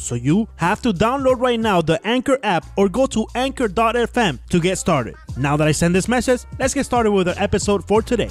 So 0.00 0.14
you 0.14 0.48
have 0.56 0.80
to 0.82 0.92
download 0.94 1.40
right 1.40 1.60
now 1.60 1.82
the 1.82 2.00
Anchor 2.06 2.38
app 2.42 2.64
or 2.76 2.88
go 2.88 3.06
to 3.08 3.26
anchor.fm 3.34 4.38
to 4.48 4.60
get 4.60 4.78
started. 4.78 5.14
Now 5.36 5.58
that 5.58 5.68
I 5.68 5.72
send 5.72 5.94
this 5.94 6.08
message, 6.08 6.40
let's 6.58 6.72
get 6.72 6.86
started 6.86 7.10
with 7.10 7.28
our 7.28 7.34
episode 7.36 7.86
for 7.86 8.00
today. 8.02 8.30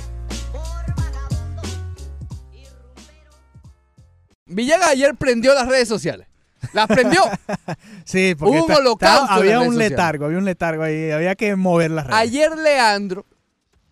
Villegas 4.48 4.88
ayer 4.88 5.14
prendió 5.14 5.54
las 5.54 5.68
redes 5.68 5.88
sociales. 5.88 6.28
Las 6.74 6.88
prendió. 6.88 7.22
Sí, 8.04 8.34
porque 8.38 8.60
un 8.62 8.72
holocausto 8.72 9.32
había 9.32 9.60
un 9.60 9.78
letargo, 9.78 10.26
había 10.26 10.40
un 10.40 10.46
letargo 10.46 10.82
ahí, 10.82 11.12
había 11.12 11.36
que 11.36 11.56
mover 11.56 11.92
las 11.92 12.08
redes. 12.08 12.20
Ayer 12.20 12.58
Leandro 12.58 13.28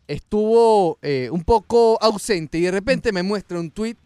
estuvo 0.08 0.98
eh, 1.04 1.30
un 1.32 1.44
poco 1.44 2.00
ausente 2.02 2.58
y 2.58 2.62
de 2.62 2.72
repente 2.72 3.12
me 3.12 3.22
muestra 3.22 3.60
un 3.60 3.70
tweet 3.70 3.98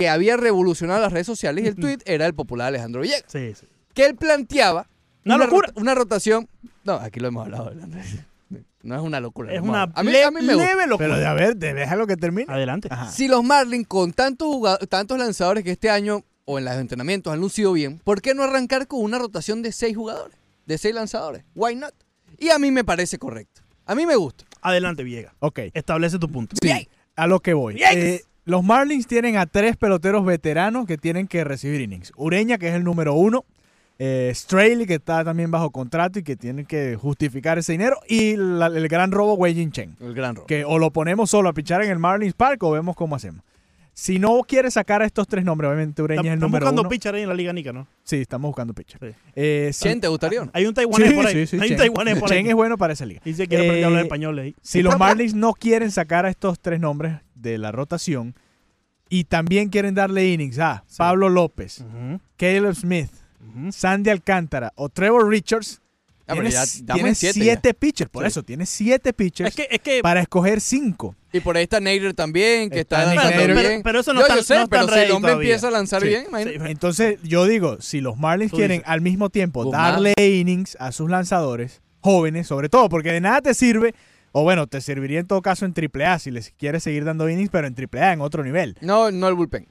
que 0.00 0.08
había 0.08 0.36
revolucionado 0.36 1.00
las 1.00 1.12
redes 1.12 1.26
sociales 1.26 1.64
y 1.64 1.68
el 1.68 1.76
tweet 1.76 1.98
era 2.04 2.26
el 2.26 2.34
popular 2.34 2.68
Alejandro 2.68 3.02
Villegas. 3.02 3.24
Sí, 3.28 3.52
sí. 3.54 3.66
Que 3.94 4.06
él 4.06 4.16
planteaba 4.16 4.86
Una 5.24 5.36
locura. 5.38 5.68
rota- 5.68 5.80
una 5.80 5.94
rotación. 5.94 6.48
No, 6.84 6.94
aquí 6.94 7.20
lo 7.20 7.28
hemos 7.28 7.44
hablado. 7.44 7.72
No 8.82 8.96
es 8.96 9.02
una 9.02 9.20
locura. 9.20 9.52
Es 9.52 9.60
una 9.60 9.82
a 9.94 10.02
mí, 10.02 10.10
le- 10.10 10.24
a 10.24 10.30
mí 10.30 10.40
me 10.40 10.54
gusta. 10.54 10.68
leve 10.70 10.86
locura. 10.86 11.06
Pero 11.08 11.18
de 11.20 11.26
a 11.26 11.34
ver, 11.34 11.54
de- 11.56 11.74
déjalo 11.74 12.06
que 12.06 12.16
termine. 12.16 12.46
Adelante. 12.50 12.88
Ajá. 12.90 13.10
Si 13.10 13.28
los 13.28 13.44
Marlins 13.44 13.86
con 13.86 14.14
tantos, 14.14 14.48
tantos 14.88 15.18
lanzadores 15.18 15.64
que 15.64 15.72
este 15.72 15.90
año 15.90 16.24
o 16.46 16.58
en 16.58 16.64
los 16.64 16.74
entrenamientos 16.76 17.30
han 17.30 17.40
lucido 17.40 17.74
bien, 17.74 17.98
¿por 18.02 18.22
qué 18.22 18.32
no 18.34 18.42
arrancar 18.42 18.86
con 18.86 19.02
una 19.02 19.18
rotación 19.18 19.60
de 19.60 19.72
seis 19.72 19.94
jugadores? 19.94 20.34
De 20.64 20.78
seis 20.78 20.94
lanzadores. 20.94 21.44
Why 21.54 21.76
not? 21.76 21.92
Y 22.38 22.48
a 22.48 22.58
mí 22.58 22.70
me 22.70 22.82
parece 22.82 23.18
correcto. 23.18 23.60
A 23.84 23.94
mí 23.94 24.06
me 24.06 24.16
gusta. 24.16 24.46
Adelante, 24.62 25.02
Villegas. 25.04 25.34
Ok, 25.40 25.58
Establece 25.74 26.18
tu 26.18 26.30
punto. 26.30 26.56
Sí. 26.62 26.88
a 27.16 27.26
lo 27.26 27.40
que 27.40 27.52
voy. 27.52 27.82
Eh, 27.82 28.22
los 28.50 28.62
Marlins 28.64 29.06
tienen 29.06 29.36
a 29.36 29.46
tres 29.46 29.76
peloteros 29.76 30.24
veteranos 30.24 30.86
que 30.86 30.98
tienen 30.98 31.26
que 31.26 31.44
recibir 31.44 31.80
innings. 31.80 32.12
Ureña, 32.16 32.58
que 32.58 32.68
es 32.68 32.74
el 32.74 32.84
número 32.84 33.14
uno. 33.14 33.44
Eh, 34.02 34.32
Straley, 34.34 34.86
que 34.86 34.94
está 34.94 35.22
también 35.24 35.50
bajo 35.50 35.70
contrato 35.70 36.18
y 36.18 36.22
que 36.22 36.34
tienen 36.34 36.64
que 36.64 36.96
justificar 36.96 37.58
ese 37.58 37.72
dinero. 37.72 37.98
Y 38.08 38.34
la- 38.36 38.66
el 38.68 38.88
gran 38.88 39.12
robo, 39.12 39.34
Wei 39.34 39.54
Jin 39.54 39.72
Chen. 39.72 39.96
El 40.00 40.14
gran 40.14 40.36
robo. 40.36 40.46
Que 40.46 40.64
o 40.64 40.78
lo 40.78 40.90
ponemos 40.90 41.28
solo 41.30 41.50
a 41.50 41.52
pichar 41.52 41.82
en 41.84 41.90
el 41.90 41.98
Marlins 41.98 42.32
Park 42.34 42.62
o 42.62 42.70
vemos 42.70 42.96
cómo 42.96 43.14
hacemos. 43.16 43.42
Si 43.92 44.18
no 44.18 44.40
quiere 44.48 44.70
sacar 44.70 45.02
a 45.02 45.04
estos 45.04 45.28
tres 45.28 45.44
nombres, 45.44 45.68
obviamente 45.68 46.00
Ureña 46.00 46.20
es 46.22 46.26
el 46.28 46.32
Estamos 46.34 46.48
número 46.50 46.64
buscando 46.64 46.80
uno. 46.82 46.88
pitcher 46.88 47.14
ahí 47.14 47.22
en 47.22 47.28
la 47.28 47.34
Liga 47.34 47.52
Nica, 47.52 47.72
¿no? 47.74 47.86
Sí, 48.02 48.16
estamos 48.16 48.48
buscando 48.48 48.72
pitcher. 48.72 48.98
Sí. 48.98 49.18
Eh, 49.36 49.70
Chen, 49.74 50.00
¿te 50.00 50.08
gustaría? 50.08 50.48
Hay 50.54 50.64
un 50.64 50.72
taiwanés 50.72 51.08
Sí, 51.10 51.14
por 51.14 51.26
ahí. 51.26 51.34
sí, 51.34 51.46
sí, 51.48 51.56
Hay 51.56 51.62
un 51.62 51.68
Chen. 51.68 51.76
taiwanés 51.76 52.18
por 52.18 52.32
ahí. 52.32 52.38
Chen 52.38 52.46
es 52.46 52.54
bueno 52.54 52.78
para 52.78 52.94
esa 52.94 53.04
liga. 53.04 53.20
Dice 53.22 53.42
que 53.42 53.48
quiere 53.48 53.64
aprender 53.64 53.84
a 53.84 53.86
hablar 53.88 54.00
Eh, 54.02 54.06
español 54.06 54.38
ahí. 54.38 54.54
Si 54.62 54.80
los 54.82 54.98
Marlins 54.98 55.34
no 55.34 55.52
quieren 55.52 55.90
sacar 55.90 56.24
a 56.24 56.30
estos 56.30 56.58
tres 56.58 56.80
nombres 56.80 57.16
de 57.40 57.58
la 57.58 57.72
rotación 57.72 58.34
y 59.08 59.24
también 59.24 59.68
quieren 59.70 59.94
darle 59.94 60.28
innings 60.32 60.58
a 60.58 60.84
Sí. 60.86 60.94
Pablo 60.98 61.28
López, 61.28 61.84
Caleb 62.36 62.74
Smith. 62.74 63.10
Sandy 63.70 64.10
Alcántara 64.10 64.72
o 64.76 64.88
Trevor 64.88 65.28
Richards, 65.28 65.80
Ah, 66.26 66.34
pero 66.34 66.42
tiene, 66.42 66.50
ya 66.52 66.62
s- 66.62 66.78
estamos 66.78 66.94
tiene 66.98 67.08
en 67.08 67.14
siete 67.16 67.40
siete, 67.40 67.68
ya. 67.70 67.74
pitchers. 67.74 68.10
Por 68.10 68.22
Sí. 68.22 68.28
eso, 68.28 68.42
tiene 68.44 68.64
siete 68.66 69.12
pitchers 69.12 69.48
Es 69.50 69.56
que, 69.56 69.66
es 69.74 69.80
que 69.80 70.00
para 70.02 70.20
escoger 70.20 70.60
cinco. 70.60 71.16
Y 71.32 71.40
por 71.40 71.56
ahí 71.56 71.64
está 71.64 71.80
Nader 71.80 72.14
también, 72.14 72.70
que 72.70 72.80
está, 72.80 73.00
Está 73.02 73.14
lanzando 73.14 73.36
Nader. 73.36 73.50
bien. 73.54 73.62
Pero- 73.64 73.82
pero 73.82 74.00
eso 74.00 74.12
no 74.12 74.20
yo, 74.20 74.26
está- 74.26 74.36
yo 74.36 74.42
sé, 74.44 74.54
no 74.54 74.62
está 74.64 74.80
pero 74.82 74.92
si 74.92 74.98
el 75.00 75.10
hombre 75.10 75.32
todavía. 75.32 75.48
empieza 75.50 75.68
a 75.68 75.70
lanzar 75.72 76.02
Sí. 76.02 76.08
bien, 76.08 76.24
imagínate. 76.28 76.58
Sí. 76.60 76.70
Entonces, 76.70 77.18
yo 77.24 77.46
digo, 77.46 77.80
si 77.80 78.00
los 78.00 78.16
Marlins 78.16 78.52
Tú 78.52 78.58
quieren 78.58 78.78
dices. 78.78 78.88
al 78.92 79.00
mismo 79.00 79.30
tiempo 79.30 79.64
Guzmán. 79.64 79.92
darle 79.94 80.14
innings 80.18 80.76
a 80.78 80.92
sus 80.92 81.10
lanzadores 81.10 81.80
jóvenes, 82.00 82.46
sobre 82.46 82.68
todo, 82.68 82.88
porque 82.88 83.10
de 83.10 83.20
nada 83.20 83.40
te 83.40 83.52
sirve, 83.54 83.94
o 84.32 84.42
bueno, 84.42 84.66
te 84.66 84.80
serviría 84.80 85.20
en 85.20 85.26
todo 85.26 85.42
caso 85.42 85.64
en 85.66 85.74
AAA 85.74 86.18
si 86.18 86.30
les 86.30 86.50
quieres 86.50 86.82
seguir 86.82 87.04
dando 87.04 87.28
innings, 87.28 87.50
pero 87.50 87.66
en 87.66 87.74
AAA 87.74 88.12
en 88.14 88.20
otro 88.20 88.44
nivel. 88.44 88.76
No, 88.80 89.10
no 89.10 89.28
el 89.28 89.34
bullpen. 89.34 89.66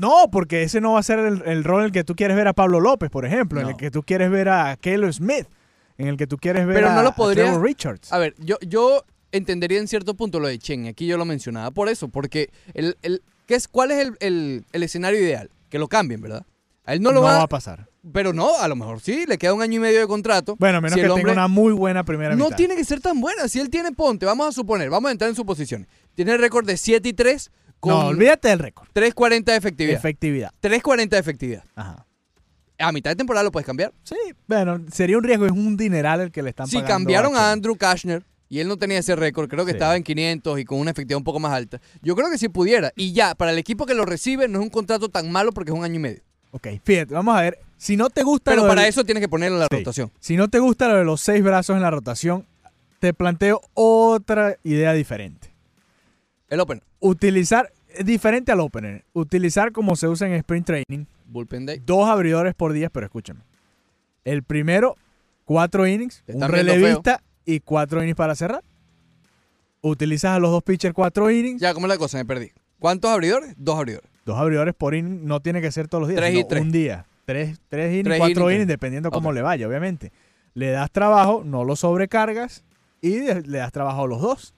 No, 0.00 0.28
porque 0.30 0.62
ese 0.62 0.80
no 0.80 0.92
va 0.94 1.00
a 1.00 1.02
ser 1.02 1.18
el, 1.18 1.42
el 1.46 1.64
rol 1.64 1.80
en 1.80 1.86
el 1.86 1.92
que 1.92 2.04
tú 2.04 2.14
quieres 2.14 2.36
ver 2.36 2.48
a 2.48 2.52
Pablo 2.52 2.80
López, 2.80 3.10
por 3.10 3.24
ejemplo, 3.24 3.60
en 3.60 3.64
No. 3.66 3.70
el 3.70 3.76
que 3.76 3.90
tú 3.90 4.02
quieres 4.02 4.30
ver 4.30 4.48
a 4.48 4.76
Caleb 4.76 5.12
Smith, 5.12 5.46
en 5.98 6.08
el 6.08 6.16
que 6.16 6.26
tú 6.26 6.36
quieres 6.36 6.66
ver 6.66 6.76
Pero 6.76 6.90
a, 6.90 6.94
no 6.94 7.02
lo 7.02 7.08
a 7.10 7.32
Trevor 7.32 7.62
Richards. 7.62 8.12
A 8.12 8.18
ver, 8.18 8.34
yo, 8.38 8.56
yo 8.60 9.02
entendería 9.32 9.78
en 9.78 9.88
cierto 9.88 10.14
punto 10.14 10.40
lo 10.40 10.48
de 10.48 10.58
Chen, 10.58 10.86
aquí 10.86 11.06
yo 11.06 11.16
lo 11.16 11.24
mencionaba 11.24 11.70
por 11.70 11.88
eso, 11.88 12.08
porque 12.08 12.50
el, 12.74 12.96
el, 13.02 13.22
¿qué 13.46 13.54
es, 13.54 13.66
¿cuál 13.68 13.92
es 13.92 14.06
el, 14.06 14.16
el- 14.20 14.64
el 14.72 14.82
escenario 14.82 15.20
ideal? 15.20 15.50
Que 15.70 15.78
lo 15.78 15.88
cambien, 15.88 16.20
¿verdad? 16.20 16.44
A 16.84 16.92
él 16.92 17.00
no 17.00 17.10
no 17.10 17.16
lo 17.16 17.22
va 17.22 17.38
va, 17.38 17.42
a 17.44 17.48
pasar. 17.48 17.88
Pero 18.12 18.32
no, 18.32 18.56
a 18.58 18.68
lo 18.68 18.76
mejor 18.76 19.00
sí, 19.00 19.24
le 19.26 19.38
queda 19.38 19.52
un 19.54 19.62
año 19.62 19.76
y 19.76 19.80
medio 19.80 20.00
de 20.00 20.06
contrato. 20.06 20.56
Bueno, 20.58 20.80
menos 20.80 20.94
Si 20.94 21.00
que 21.00 21.06
el 21.06 21.14
tenga 21.14 21.32
una 21.32 21.48
muy 21.48 21.72
buena 21.72 22.04
primera 22.04 22.34
No 22.36 22.44
mitad. 22.46 22.56
tiene 22.56 22.76
que 22.76 22.84
ser 22.84 23.00
tan 23.00 23.20
buena, 23.20 23.48
si 23.48 23.58
él 23.60 23.70
tiene 23.70 23.92
ponte, 23.92 24.26
vamos 24.26 24.48
a 24.48 24.52
suponer, 24.52 24.90
vamos 24.90 25.08
a 25.08 25.12
entrar 25.12 25.28
en 25.30 25.36
suposiciones. 25.36 25.88
Tiene 26.14 26.36
récord 26.36 26.66
de 26.66 26.76
7 26.76 27.08
y 27.08 27.12
3 27.12 27.50
con 27.80 27.92
No, 27.92 28.06
olvídate 28.06 28.48
del 28.48 28.58
récord. 28.58 28.88
3.40 28.94 29.44
de 29.44 29.56
efectividad. 29.56 29.96
Efectividad. 29.98 30.50
3.40 30.62 31.08
de 31.08 31.18
efectividad. 31.18 31.64
Ajá. 31.74 32.06
A 32.78 32.92
mitad 32.92 33.10
de 33.10 33.16
temporada 33.16 33.42
lo 33.44 33.50
puedes 33.52 33.66
cambiar. 33.66 33.92
Sí, 34.02 34.16
bueno, 34.46 34.80
sería 34.92 35.16
un 35.16 35.24
riesgo, 35.24 35.46
es 35.46 35.52
un 35.52 35.76
dineral 35.76 36.20
el 36.20 36.30
que 36.30 36.42
le 36.42 36.50
están 36.50 36.66
Si 36.66 36.76
pagando. 36.76 36.92
cambiaron 36.94 37.34
a. 37.36 37.50
Andrew 37.52 37.74
Kashner 37.76 38.22
y 38.50 38.60
él 38.60 38.68
no 38.68 38.76
tenía 38.76 38.98
ese 38.98 39.16
récord, 39.16 39.48
creo 39.48 39.64
que 39.64 39.72
Sí. 39.72 39.76
estaba 39.76 39.96
en 39.96 40.02
500 40.02 40.58
y 40.60 40.64
con 40.66 40.78
una 40.78 40.90
efectividad 40.90 41.16
un 41.18 41.24
poco 41.24 41.40
más 41.40 41.52
alta. 41.52 41.80
Yo 42.02 42.14
creo 42.14 42.30
que 42.30 42.36
sí 42.38 42.48
pudiera. 42.50 42.92
Y 42.94 43.12
ya, 43.12 43.34
para 43.34 43.50
el 43.52 43.58
equipo 43.58 43.86
que 43.86 43.94
lo 43.94 44.04
recibe 44.04 44.46
no 44.46 44.58
es 44.58 44.62
un 44.64 44.70
contrato 44.70 45.08
tan 45.08 45.32
malo 45.32 45.52
porque 45.52 45.70
es 45.70 45.76
un 45.76 45.84
año 45.84 45.94
y 45.96 45.98
medio. 46.00 46.20
Ok, 46.50 46.68
fíjate, 46.84 47.14
vamos 47.14 47.34
a 47.36 47.40
ver. 47.40 47.58
Si 47.78 47.96
no 47.96 48.08
te 48.10 48.22
gusta 48.22 48.50
Pero 48.52 48.66
para 48.66 48.82
del- 48.82 48.90
eso 48.90 49.04
tienes 49.04 49.20
que 49.20 49.28
ponerlo 49.28 49.56
en 49.56 49.60
la 49.60 49.68
Sí. 49.70 49.76
rotación. 49.78 50.10
Si 50.20 50.36
no 50.36 50.48
te 50.48 50.58
gusta 50.58 50.88
lo 50.88 50.96
de 50.96 51.04
los 51.04 51.20
seis 51.20 51.42
brazos 51.42 51.76
en 51.76 51.82
la 51.82 51.90
rotación, 51.90 52.46
te 53.00 53.12
planteo 53.12 53.60
otra 53.74 54.56
idea 54.64 54.92
diferente. 54.94 55.50
El 56.48 56.60
open, 56.60 56.82
Utilizar, 57.00 57.72
diferente 58.04 58.50
al 58.52 58.60
opener, 58.60 59.04
utilizar 59.12 59.72
como 59.72 59.96
se 59.96 60.08
usa 60.08 60.26
en 60.26 60.32
Sprint 60.34 60.66
Training, 60.66 61.04
bullpen 61.26 61.66
day. 61.66 61.82
dos 61.84 62.08
abridores 62.08 62.54
por 62.54 62.72
día, 62.72 62.88
pero 62.88 63.06
escúchame. 63.06 63.40
El 64.24 64.42
primero, 64.42 64.96
cuatro 65.44 65.86
innings, 65.86 66.22
un 66.26 66.48
relevista 66.48 67.22
y 67.44 67.60
cuatro 67.60 68.00
innings 68.02 68.16
para 68.16 68.34
cerrar. 68.34 68.62
Utilizas 69.82 70.32
a 70.32 70.38
los 70.40 70.50
dos 70.50 70.62
pitchers 70.62 70.94
cuatro 70.94 71.30
innings, 71.30 71.60
Ya, 71.60 71.74
¿cómo 71.74 71.86
es 71.86 71.90
la 71.90 71.98
cosa? 71.98 72.16
Me 72.18 72.24
perdí. 72.24 72.50
¿Cuántos 72.78 73.10
abridores? 73.10 73.54
Dos 73.56 73.78
abridores. 73.78 74.08
dos 74.24 74.38
abridores 74.38 74.74
por 74.74 74.94
inning, 74.94 75.24
no 75.26 75.40
tiene 75.40 75.60
que 75.60 75.70
ser 75.70 75.86
todos 75.86 76.00
los 76.02 76.08
días, 76.08 76.20
Tres 76.20 76.34
y 76.34 76.44
tres. 76.44 76.62
un 76.62 76.72
día. 76.72 77.06
Tres, 77.26 77.58
tres 77.68 77.90
innings, 77.90 78.04
Tres 78.04 78.18
cuatro 78.18 78.42
innings, 78.44 78.54
innings, 78.54 78.68
dependiendo 78.68 79.10
cómo 79.10 79.32
le 79.32 79.42
vaya, 79.42 79.66
obviamente. 79.68 80.12
Le 80.54 80.70
das 80.70 80.90
trabajo, 80.90 81.42
no 81.44 81.64
lo 81.64 81.76
sobrecargas 81.76 82.64
y 83.02 83.18
le 83.20 83.58
das 83.58 83.72
trabajo 83.72 84.04
a 84.04 84.06
los 84.06 84.20
dos. 84.22 84.54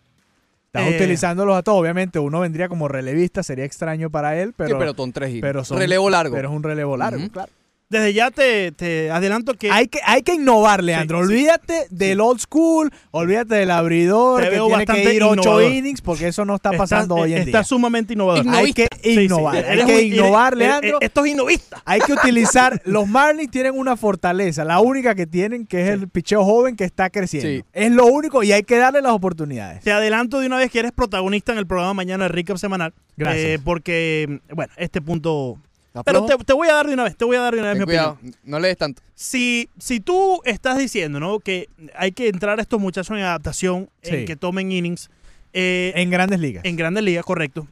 Estás 0.67 0.87
Eh. 0.87 0.97
utilizándolos 0.97 1.57
a 1.57 1.63
todos. 1.63 1.81
Obviamente, 1.81 2.19
uno 2.19 2.41
vendría 2.41 2.69
como 2.69 2.87
relevista, 2.89 3.43
sería 3.43 3.65
extraño 3.65 4.11
para 4.11 4.39
él, 4.39 4.53
pero, 4.55 4.69
sí, 4.71 4.77
pero 4.79 4.95
son 4.95 5.13
tres 5.13 5.35
y 5.35 5.41
pero 5.41 5.65
son- 5.65 5.79
Relevo 5.79 6.11
largo. 6.11 6.37
pero 6.37 6.51
es 6.51 6.55
un 6.55 6.63
relevo 6.63 6.97
largo, 6.99 7.27
claro. 7.31 7.51
Desde 7.91 8.13
ya 8.13 8.31
te, 8.31 8.71
te 8.73 9.11
adelanto 9.11 9.55
que 9.55 9.71
Hay 9.71 9.89
que, 9.89 9.99
hay 10.05 10.21
que 10.23 10.35
innovar, 10.35 10.85
Leandro. 10.85 11.23
Sí, 11.23 11.29
sí. 11.29 11.33
olvídate 11.33 11.87
del 11.89 12.21
old 12.21 12.39
school, 12.39 12.91
olvídate 13.13 13.55
del 13.55 13.71
abridor, 13.71 14.43
Te 14.43 14.49
que 14.51 14.55
veo 14.57 14.67
tiene 14.67 14.85
que 14.85 14.93
bastante 14.93 15.15
ir 15.15 15.23
ocho 15.23 15.63
innings, 15.63 16.03
porque 16.03 16.29
eso 16.29 16.45
no 16.45 16.57
está 16.57 16.73
pasando 16.73 17.15
hoy 17.15 17.33
en 17.33 17.39
está 17.39 17.59
día. 17.59 17.65
sumamente 17.65 18.13
innovador. 18.13 18.45
Hay 18.51 18.75
que 18.75 18.89
Innovista. 18.89 18.97
Sí, 19.03 19.15
sí. 19.15 19.21
innovar, 19.25 19.57
hay 19.57 19.87
que 19.87 19.95
un- 19.97 20.13
innovar, 20.15 20.53
eres- 20.53 20.59
Leandro. 20.69 20.89
eres- 20.99 20.99
Esto 21.01 21.25
es 21.25 21.33
innovista. 21.33 21.83
Hay 21.87 22.01
que 22.01 22.13
utilizar. 22.13 22.83
Los 22.85 23.09
Marlins 23.09 23.51
tienen 23.51 23.73
una 23.79 23.97
fortaleza, 23.97 24.65
la 24.67 24.81
única 24.81 25.15
que 25.15 25.27
tienen, 25.27 25.67
que 25.67 25.81
es 25.87 25.89
el 25.89 26.09
picheo 26.09 26.45
joven 26.45 26.77
que 26.77 26.85
está 26.85 27.09
creciendo. 27.09 27.49
Sí. 27.49 27.65
Es 27.73 27.91
lo 27.91 28.05
único 28.05 28.43
y 28.43 28.53
hay 28.53 28.65
que 28.65 28.77
darle 28.77 29.01
las 29.01 29.13
oportunidades. 29.13 29.83
Te 29.83 29.93
adelanto 29.93 30.41
de 30.41 30.47
una 30.47 30.59
vez 30.59 30.71
que 30.71 30.81
eres 30.81 30.93
protagonista 30.93 31.53
en 31.53 31.59
el 31.59 31.67
programa 31.67 31.95
mañana 31.95 32.25
de 32.25 32.29
Recap 32.29 32.59
Semanal. 32.59 32.93
Gracias. 33.17 33.45
Eh, 33.47 33.59
porque, 33.65 34.41
bueno, 34.55 34.71
este 34.77 35.01
punto. 35.01 35.57
¿Estás 36.01 36.15
Pero 36.15 36.27
te, 36.39 36.45
te 36.45 36.53
voy 36.53 36.69
a 36.69 36.75
dar 36.75 36.87
de 36.87 36.95
una 36.95 37.05
vez, 37.05 37.17
te 37.17 37.25
voy 37.25 37.37
a 37.37 37.41
dar 37.41 37.55
de 37.55 37.61
una 37.61 37.69
vez 37.69 37.75
Ten 37.79 37.81
mi 37.81 37.85
cuidado, 37.87 38.11
opinión. 38.13 38.37
no 38.45 38.61
le 38.61 38.69
des 38.69 38.77
tanto. 38.77 39.03
Si, 39.15 39.69
si 39.79 40.01
tú 40.01 40.41
estás 40.45 40.79
diciendo, 40.79 41.21
¿no? 41.21 41.41
Que 41.41 41.69
hay 41.95 42.13
que 42.13 42.29
entrar 42.29 42.59
a 42.59 42.63
estos 42.63 42.81
muchachos 42.81 43.17
en 43.17 43.23
adaptación, 43.25 43.91
en 44.03 44.25
que 44.27 44.37
tomen 44.37 44.71
innings, 44.73 45.11
eh, 45.53 45.93
En 45.97 46.11
grandes 46.11 46.41
ligas. 46.41 46.65
en 46.65 46.77
grandes 46.77 47.03
ligas, 47.05 47.25
correcto. 47.25 47.67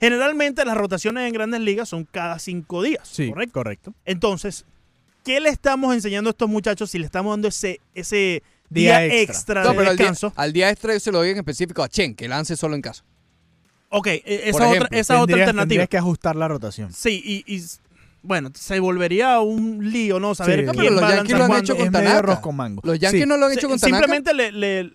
Generalmente 0.00 0.64
las 0.64 0.76
rotaciones 0.76 1.26
en 1.26 1.32
grandes 1.32 1.60
ligas 1.60 1.88
son 1.88 2.04
cada 2.04 2.38
cinco 2.38 2.82
días, 2.82 3.08
sí, 3.10 3.30
¿correcto? 3.30 3.52
correcto. 3.54 3.94
Entonces, 4.04 4.66
¿qué 5.24 5.40
le 5.40 5.48
estamos 5.48 5.94
enseñando 5.94 6.28
a 6.28 6.32
estos 6.32 6.48
muchachos 6.50 6.90
si 6.90 6.98
le 6.98 7.06
estamos 7.06 7.32
dando 7.32 7.48
ese, 7.48 7.80
ese 7.94 8.42
Día 8.68 8.98
día, 8.98 9.06
extra. 9.22 9.22
extra, 9.22 9.62
No, 9.62 9.70
de 9.70 9.76
pero 9.76 9.90
al 9.90 9.96
día, 9.96 10.06
descanso? 10.06 10.32
al 10.36 10.52
día 10.52 10.70
extra 10.70 10.92
yo 10.92 11.00
se 11.00 11.12
lo 11.12 11.18
doy 11.18 11.30
en 11.30 11.38
específico 11.38 11.82
a 11.82 11.88
Chen, 11.88 12.14
que 12.14 12.26
lance 12.28 12.56
solo 12.56 12.74
en 12.74 12.82
casa. 12.82 13.04
Ok, 13.88 14.06
eh, 14.08 14.22
esa 14.44 14.58
Por 14.58 14.76
otra, 14.76 14.88
esa 14.98 15.20
otra 15.22 15.34
alternativa. 15.36 15.62
tendrías 15.62 15.88
que 15.88 15.98
ajustar 15.98 16.36
la 16.36 16.48
rotación. 16.48 16.92
Sí, 16.92 17.22
y, 17.24 17.54
y- 17.56 17.62
bueno, 18.22 18.50
se 18.54 18.80
volvería 18.80 19.38
un 19.40 19.92
lío, 19.92 20.18
¿no? 20.18 20.34
Saber 20.34 20.60
Sí. 20.60 20.64
Quién 20.72 20.76
pero 20.76 21.00
los 21.00 21.10
Yankees 21.14 21.38
lo 21.38 21.44
han 21.44 21.52
hecho 21.60 21.76
con 21.76 21.92
Tanaka. 21.92 22.18
arroz 22.18 22.38
con 22.40 22.56
mango. 22.56 22.82
Los 22.84 22.98
Yankees 22.98 23.22
Sí. 23.22 23.28
no 23.28 23.36
lo 23.36 23.46
han 23.46 23.52
hecho 23.52 23.60
Se- 23.62 23.66
con 23.68 23.78
Tanaka. 23.78 23.98
Simplemente 23.98 24.34
le, 24.34 24.50
le, 24.52 24.92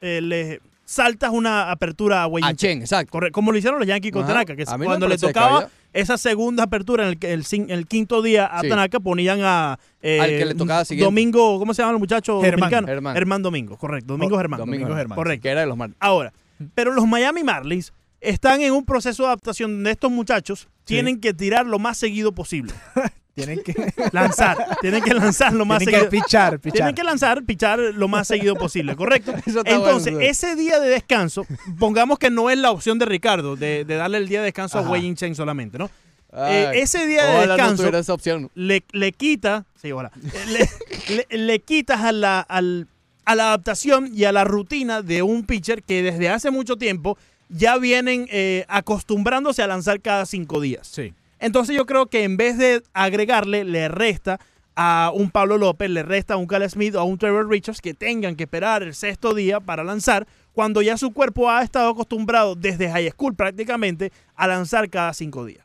eh, 0.00 0.20
le 0.20 0.60
saltas 0.84 1.30
una 1.30 1.70
apertura 1.70 2.22
a 2.24 2.26
Wei 2.26 2.42
A 2.44 2.52
Chen. 2.54 2.80
Exacto. 2.80 3.12
Correcto, 3.12 3.34
como 3.34 3.52
lo 3.52 3.58
hicieron 3.58 3.78
los 3.78 3.86
Yankees 3.86 4.10
con 4.12 4.22
Ajá. 4.24 4.32
Tanaka, 4.32 4.56
que 4.56 4.64
no 4.64 4.84
cuando 4.84 5.06
le 5.06 5.16
tocaba 5.16 5.68
esa 5.92 6.18
segunda 6.18 6.64
apertura 6.64 7.04
en 7.08 7.10
el, 7.20 7.30
el, 7.30 7.44
cin- 7.44 7.66
el 7.70 7.86
quinto 7.86 8.20
día 8.20 8.46
a 8.46 8.62
Sí. 8.62 8.68
Tanaka, 8.68 8.98
ponían 8.98 9.40
a 9.44 9.78
eh, 10.02 10.20
Al 10.20 10.30
que 10.30 10.44
le 10.46 10.54
tocaba 10.56 10.84
siguiente. 10.84 11.04
Domingo, 11.04 11.60
¿cómo 11.60 11.72
se 11.72 11.82
llama 11.82 11.92
el 11.92 11.98
muchacho 12.00 12.40
Germán. 12.40 12.68
dominicano? 12.70 13.12
Germán. 13.14 13.42
Domingo, 13.42 13.76
correcto, 13.76 14.14
Domingo 14.14 14.34
Oh, 14.34 14.38
Germán. 14.38 14.58
Domingo 14.58 14.94
Germán. 14.96 15.14
Correcto. 15.16 15.42
Que 15.44 15.48
era 15.50 15.60
de 15.60 15.66
los 15.68 15.76
Marlins. 15.76 15.96
Ahora, 16.00 16.32
pero 16.74 16.92
los 16.92 17.06
Miami 17.06 17.44
Marlins 17.44 17.92
están 18.30 18.60
en 18.62 18.72
un 18.72 18.84
proceso 18.84 19.22
de 19.24 19.28
adaptación 19.28 19.72
donde 19.72 19.90
estos 19.92 20.10
muchachos 20.10 20.68
tienen 20.84 21.20
que 21.20 21.32
tirar 21.34 21.66
lo 21.66 21.78
más 21.78 21.96
seguido 21.98 22.32
posible. 22.32 22.72
Tienen 23.36 23.62
que, 23.62 23.74
Lanzar, 24.12 24.56
tienen 24.80 25.02
que 25.04 25.12
lanzar 25.12 25.52
lo 25.52 25.66
más 25.66 25.80
tienen 25.80 25.94
que 25.96 26.06
seguido. 26.06 26.22
pichar, 26.24 26.58
pichar. 26.58 26.72
Tienen 26.74 26.94
que 26.94 27.04
lanzar, 27.04 27.44
pichar 27.44 27.78
lo 27.78 28.08
más 28.08 28.26
seguido 28.26 28.54
posible, 28.56 28.96
¿correcto? 28.96 29.34
Entonces, 29.66 30.14
bueno. 30.14 30.26
ese 30.26 30.56
día 30.56 30.80
de 30.80 30.88
descanso, 30.88 31.46
pongamos 31.78 32.18
que 32.18 32.30
no 32.30 32.48
es 32.48 32.56
la 32.56 32.70
opción 32.70 32.98
de 32.98 33.04
Ricardo, 33.04 33.54
de, 33.54 33.84
de 33.84 33.96
darle 33.96 34.16
el 34.16 34.26
día 34.28 34.38
de 34.38 34.46
descanso 34.46 34.78
Ajá. 34.78 34.88
a 34.88 34.90
Wei 34.90 35.02
Yin 35.02 35.16
Chen 35.16 35.34
solamente, 35.34 35.76
¿no? 35.76 35.90
Eh, 36.34 36.70
ese 36.76 37.06
día 37.06 37.26
de 37.26 37.34
no 37.46 37.52
descanso 37.52 37.76
tuviera 37.76 37.98
esa 37.98 38.14
opción. 38.14 38.50
le, 38.54 38.82
le 38.92 39.12
quita, 39.12 39.66
sí, 39.82 39.92
hola, 39.92 40.12
le, 40.48 41.26
le- 41.28 41.38
le 41.38 41.58
quitas 41.60 42.00
a 42.00 42.12
la, 42.12 42.40
al- 42.40 42.88
a 43.26 43.34
la 43.34 43.48
adaptación 43.48 44.08
y 44.14 44.24
a 44.24 44.32
la 44.32 44.44
rutina 44.44 45.02
de 45.02 45.20
un 45.20 45.44
pitcher 45.44 45.82
que 45.82 46.02
desde 46.02 46.30
hace 46.30 46.50
mucho 46.50 46.76
tiempo 46.76 47.18
ya 47.48 47.78
vienen 47.78 48.26
eh, 48.30 48.64
acostumbrándose 48.68 49.62
a 49.62 49.66
lanzar 49.66 50.00
cada 50.00 50.26
cinco 50.26 50.60
días. 50.60 50.86
Sí. 50.86 51.14
Entonces 51.38 51.76
yo 51.76 51.86
creo 51.86 52.06
que 52.06 52.24
en 52.24 52.36
vez 52.36 52.56
de 52.58 52.82
agregarle, 52.94 53.64
le 53.64 53.88
resta 53.88 54.40
a 54.74 55.10
un 55.14 55.30
Pablo 55.30 55.56
López, 55.58 55.88
le 55.90 56.02
resta 56.02 56.34
a 56.34 56.36
un 56.36 56.46
Cal 56.46 56.68
Smith 56.68 56.94
o 56.94 57.00
a 57.00 57.04
un 57.04 57.18
Trevor 57.18 57.48
Richards 57.48 57.80
que 57.80 57.94
tengan 57.94 58.36
que 58.36 58.44
esperar 58.44 58.82
el 58.82 58.94
sexto 58.94 59.32
día 59.34 59.60
para 59.60 59.84
lanzar, 59.84 60.26
cuando 60.52 60.82
ya 60.82 60.96
su 60.96 61.12
cuerpo 61.12 61.50
ha 61.50 61.62
estado 61.62 61.90
acostumbrado 61.90 62.54
desde 62.54 62.90
high 62.90 63.10
school 63.10 63.34
prácticamente 63.34 64.12
a 64.34 64.46
lanzar 64.46 64.88
cada 64.90 65.12
cinco 65.14 65.44
días. 65.44 65.64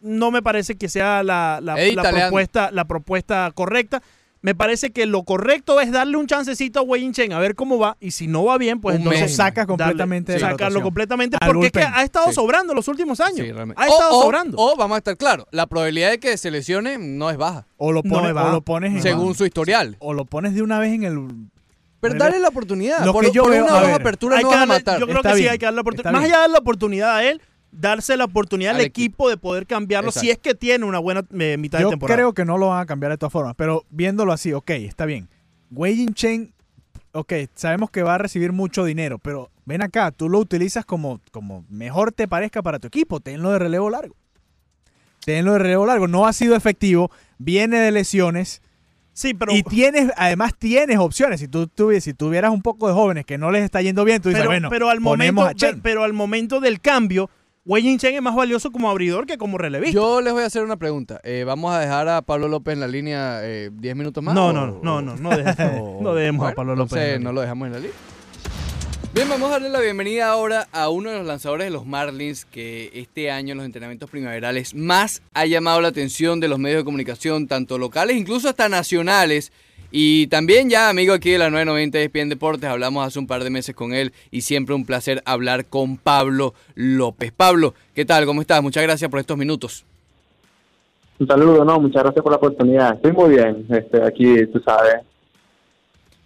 No 0.00 0.30
me 0.30 0.42
parece 0.42 0.76
que 0.76 0.88
sea 0.88 1.22
la, 1.24 1.58
la- 1.60 1.74
propuesta, 2.12 2.70
la 2.72 2.84
propuesta 2.84 3.50
correcta. 3.52 4.00
Me 4.40 4.54
parece 4.54 4.90
que 4.92 5.04
lo 5.06 5.24
correcto 5.24 5.80
es 5.80 5.90
darle 5.90 6.16
un 6.16 6.28
chancecito 6.28 6.78
a 6.78 6.82
Wei 6.82 7.10
Chen 7.10 7.32
a 7.32 7.40
ver 7.40 7.56
cómo 7.56 7.76
va 7.78 7.96
y 7.98 8.12
si 8.12 8.28
no 8.28 8.44
va 8.44 8.56
bien, 8.56 8.80
pues 8.80 8.94
Un 8.94 9.00
entonces 9.02 9.22
mes. 9.22 9.36
Sacas 9.36 9.66
darle- 9.66 9.76
completamente 9.76 10.32
de 10.32 10.38
la 10.38 10.50
sacarlo 10.50 10.64
rotación. 10.66 10.82
completamente 10.84 11.36
Al 11.40 11.50
porque 11.52 11.66
es 11.66 11.72
que 11.72 11.80
ha 11.82 12.04
estado 12.04 12.28
Sí. 12.28 12.34
sobrando 12.34 12.72
los 12.72 12.86
últimos 12.86 13.18
años. 13.20 13.38
Sí, 13.46 13.50
ha 13.76 13.86
estado 13.88 14.10
o, 14.12 14.18
o- 14.18 14.22
sobrando. 14.22 14.56
O, 14.58 14.76
vamos 14.76 14.94
a 14.94 14.98
estar 14.98 15.16
claros, 15.16 15.46
la 15.50 15.66
probabilidad 15.66 16.10
de 16.10 16.20
que 16.20 16.36
se 16.36 16.52
lesione 16.52 16.98
no 16.98 17.30
es 17.30 17.36
baja, 17.36 17.66
O 17.78 17.90
lo 17.90 18.02
No, 18.04 18.10
pones, 18.14 18.36
va. 18.36 18.48
o 18.48 18.52
lo 18.52 18.60
pones 18.60 18.92
en- 18.94 19.02
según 19.02 19.34
su 19.34 19.44
historial. 19.44 19.96
o 19.98 20.12
lo 20.14 20.24
pones 20.24 20.54
de 20.54 20.62
una 20.62 20.78
vez 20.78 20.92
en 20.94 21.02
el 21.02 21.18
Pero 22.00 22.14
dale 22.14 22.38
la 22.38 22.48
oportunidad. 22.48 23.04
lo 23.04 23.12
por 23.12 23.24
que 23.24 23.32
yo 23.32 23.42
por 23.42 23.50
veo- 23.50 23.64
una 23.64 23.76
a 23.76 23.82
ver, 23.82 23.94
aperturas 23.94 24.38
Hay 24.38 24.44
no 24.44 24.50
que 24.50 24.54
vas 24.54 24.62
a 24.62 24.66
darle- 24.66 24.78
matar. 24.84 25.00
Yo 25.00 25.06
creo 25.06 25.16
Está 25.18 25.32
que 25.32 25.38
sí 25.38 25.48
hay 25.48 25.58
que 25.58 25.66
darle 25.66 25.76
la 25.76 25.80
oportunidad. 25.82 26.12
Más 26.12 26.24
allá 26.24 26.42
de 26.42 26.48
la 26.48 26.58
oportunidad 26.58 27.16
a 27.16 27.24
él, 27.24 27.42
darse 27.70 28.16
la 28.16 28.24
oportunidad 28.24 28.74
al, 28.74 28.80
Al 28.80 28.86
equipo 28.86 29.28
de 29.28 29.36
poder 29.36 29.66
cambiarlo 29.66 30.10
si 30.10 30.30
es 30.30 30.38
que 30.38 30.54
tiene 30.54 30.84
una 30.84 30.98
buena 30.98 31.22
eh, 31.38 31.56
mitad 31.58 31.78
de 31.78 31.82
Yo 31.84 31.90
temporada. 31.90 32.16
creo 32.16 32.32
que 32.32 32.44
no 32.44 32.58
lo 32.58 32.68
van 32.68 32.80
a 32.80 32.86
cambiar 32.86 33.12
de 33.12 33.18
todas 33.18 33.32
formas, 33.32 33.54
pero 33.56 33.84
viéndolo 33.90 34.32
así, 34.32 34.52
ok, 34.52 34.70
está 34.70 35.04
bien. 35.06 35.28
Wei 35.70 36.06
Chen, 36.14 36.52
ok, 37.12 37.32
sabemos 37.54 37.90
que 37.90 38.02
va 38.02 38.14
a 38.14 38.18
recibir 38.18 38.52
mucho 38.52 38.84
dinero, 38.84 39.18
pero 39.18 39.50
ven 39.66 39.82
acá, 39.82 40.10
tú 40.10 40.28
lo 40.28 40.38
utilizas 40.38 40.84
como, 40.84 41.20
como 41.30 41.64
mejor 41.68 42.12
te 42.12 42.26
parezca 42.26 42.62
para 42.62 42.78
tu 42.78 42.88
equipo, 42.88 43.20
tenlo 43.20 43.50
de 43.52 43.58
relevo 43.58 43.90
largo. 43.90 44.16
Tenlo 45.24 45.52
de 45.52 45.58
relevo 45.58 45.84
largo, 45.86 46.08
no 46.08 46.26
ha 46.26 46.32
sido 46.32 46.56
efectivo, 46.56 47.10
viene 47.38 47.78
de 47.78 47.92
lesiones 47.92 48.62
Sí, 49.12 49.34
pero, 49.34 49.52
y 49.52 49.64
tienes, 49.64 50.12
además 50.16 50.52
tienes 50.56 50.96
opciones. 50.98 51.40
Si 51.40 51.48
tú, 51.48 51.66
tuvi- 51.66 51.98
si 51.98 52.14
tuvieras 52.14 52.52
un 52.52 52.62
poco 52.62 52.86
de 52.86 52.94
jóvenes 52.94 53.26
que 53.26 53.36
no 53.36 53.50
les 53.50 53.64
está 53.64 53.82
yendo 53.82 54.04
bien, 54.04 54.22
tú 54.22 54.28
dices, 54.28 54.42
pero, 54.42 54.50
bueno, 54.50 54.70
pero 54.70 54.90
al 54.90 55.00
momento, 55.00 55.42
a 55.42 55.54
Chen. 55.54 55.80
pero 55.80 56.04
al 56.04 56.12
momento 56.12 56.60
del 56.60 56.80
cambio, 56.80 57.28
Wei 57.68 57.82
Yin 57.82 57.98
Chen 57.98 58.14
es 58.14 58.22
más 58.22 58.34
valioso 58.34 58.72
como 58.72 58.88
abridor 58.88 59.26
que 59.26 59.36
como 59.36 59.58
relevista. 59.58 59.92
Yo 59.94 60.22
les 60.22 60.32
voy 60.32 60.42
a 60.42 60.46
hacer 60.46 60.62
una 60.64 60.78
pregunta. 60.78 61.20
Eh, 61.22 61.44
¿Vamos 61.46 61.70
a 61.74 61.80
dejar 61.80 62.08
a 62.08 62.22
Pablo 62.22 62.48
López 62.48 62.72
en 62.72 62.80
la 62.80 62.88
línea 62.88 63.40
eh, 63.42 63.68
10 63.70 63.94
minutos 63.94 64.24
más? 64.24 64.34
no, 64.34 64.46
o- 64.46 64.52
no, 64.54 64.66
no, 64.82 65.02
no, 65.02 65.16
no, 65.16 65.28
o- 65.28 65.36
dejemos 65.36 66.00
Bueno, 66.02 66.46
a 66.46 66.52
Pablo 66.54 66.74
López. 66.74 66.92
entonces 66.94 67.20
no 67.20 67.32
lo 67.32 67.42
dejamos 67.42 67.66
en 67.66 67.72
la 67.74 67.78
línea. 67.80 67.94
Bien, 69.12 69.28
vamos 69.28 69.48
a 69.50 69.52
darle 69.52 69.68
la 69.68 69.80
bienvenida 69.80 70.30
ahora 70.30 70.66
a 70.72 70.88
uno 70.88 71.10
de 71.10 71.18
los 71.18 71.26
lanzadores 71.26 71.66
de 71.66 71.70
los 71.70 71.84
Marlins 71.84 72.46
que 72.46 72.90
este 72.94 73.30
año 73.30 73.52
en 73.52 73.58
los 73.58 73.66
entrenamientos 73.66 74.08
primaverales 74.08 74.74
más 74.74 75.20
ha 75.34 75.44
llamado 75.44 75.82
la 75.82 75.88
atención 75.88 76.40
de 76.40 76.48
los 76.48 76.58
medios 76.58 76.80
de 76.80 76.84
comunicación, 76.84 77.48
tanto 77.48 77.76
locales, 77.76 78.16
incluso 78.16 78.48
hasta 78.48 78.70
nacionales. 78.70 79.52
Y 79.90 80.26
también 80.26 80.68
ya 80.68 80.90
amigo 80.90 81.14
aquí 81.14 81.30
de 81.30 81.38
la 81.38 81.50
990 81.50 81.98
de 81.98 82.04
ESPN 82.04 82.28
Deportes, 82.28 82.68
hablamos 82.68 83.06
hace 83.06 83.18
un 83.18 83.26
par 83.26 83.42
de 83.42 83.50
meses 83.50 83.74
con 83.74 83.94
él 83.94 84.12
y 84.30 84.42
siempre 84.42 84.74
un 84.74 84.84
placer 84.84 85.22
hablar 85.24 85.64
con 85.64 85.96
Pablo 85.96 86.54
López. 86.74 87.32
Pablo, 87.34 87.74
¿qué 87.94 88.04
tal? 88.04 88.26
¿Cómo 88.26 88.42
estás? 88.42 88.62
Muchas 88.62 88.82
gracias 88.82 89.10
por 89.10 89.18
estos 89.18 89.38
minutos. 89.38 89.84
Un 91.18 91.26
saludo, 91.26 91.64
no, 91.64 91.80
muchas 91.80 92.02
gracias 92.02 92.22
por 92.22 92.32
la 92.32 92.36
oportunidad. 92.36 92.94
Estoy 92.94 93.12
muy 93.12 93.30
bien, 93.30 93.66
este, 93.70 94.02
aquí, 94.02 94.46
tú 94.52 94.60
sabes. 94.60 94.96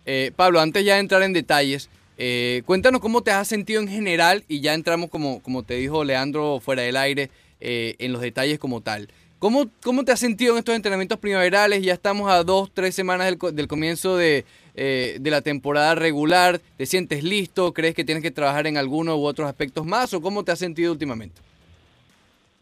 Eh, 0.05 0.32
Pablo, 0.35 0.61
antes 0.61 0.85
ya 0.85 0.94
de 0.94 1.00
entrar 1.00 1.23
en 1.23 1.32
detalles, 1.32 1.88
eh, 2.19 2.62
cuéntanos 2.67 3.00
cómo 3.00 3.23
te 3.23 3.31
has 3.31 3.47
sentido 3.49 3.81
en 3.81 3.88
general 3.88 4.44
y 4.49 4.61
ya 4.61 4.75
entramos, 4.75 5.09
como, 5.09 5.41
como 5.41 5.62
te 5.62 5.75
dijo 5.75 6.05
Leandro 6.05 6.61
fuera 6.61 6.82
del 6.82 6.97
aire, 6.97 7.31
eh, 7.61 7.94
en 8.00 8.12
los 8.12 8.20
detalles 8.20 8.59
como 8.59 8.81
tal. 8.81 9.09
¿Cómo, 9.42 9.64
¿Cómo 9.82 10.04
te 10.04 10.12
has 10.12 10.20
sentido 10.20 10.52
en 10.52 10.60
estos 10.60 10.76
entrenamientos 10.76 11.18
primaverales? 11.18 11.82
Ya 11.82 11.94
estamos 11.94 12.30
a 12.30 12.44
dos, 12.44 12.70
tres 12.72 12.94
semanas 12.94 13.26
del, 13.26 13.56
del 13.56 13.66
comienzo 13.66 14.16
de, 14.16 14.44
eh, 14.76 15.16
de 15.20 15.30
la 15.32 15.40
temporada 15.40 15.96
regular. 15.96 16.60
¿Te 16.76 16.86
sientes 16.86 17.24
listo? 17.24 17.72
¿Crees 17.72 17.96
que 17.96 18.04
tienes 18.04 18.22
que 18.22 18.30
trabajar 18.30 18.68
en 18.68 18.76
alguno 18.76 19.16
u 19.16 19.24
otros 19.24 19.48
aspectos 19.48 19.84
más? 19.84 20.14
¿O 20.14 20.20
cómo 20.20 20.44
te 20.44 20.52
has 20.52 20.60
sentido 20.60 20.92
últimamente? 20.92 21.40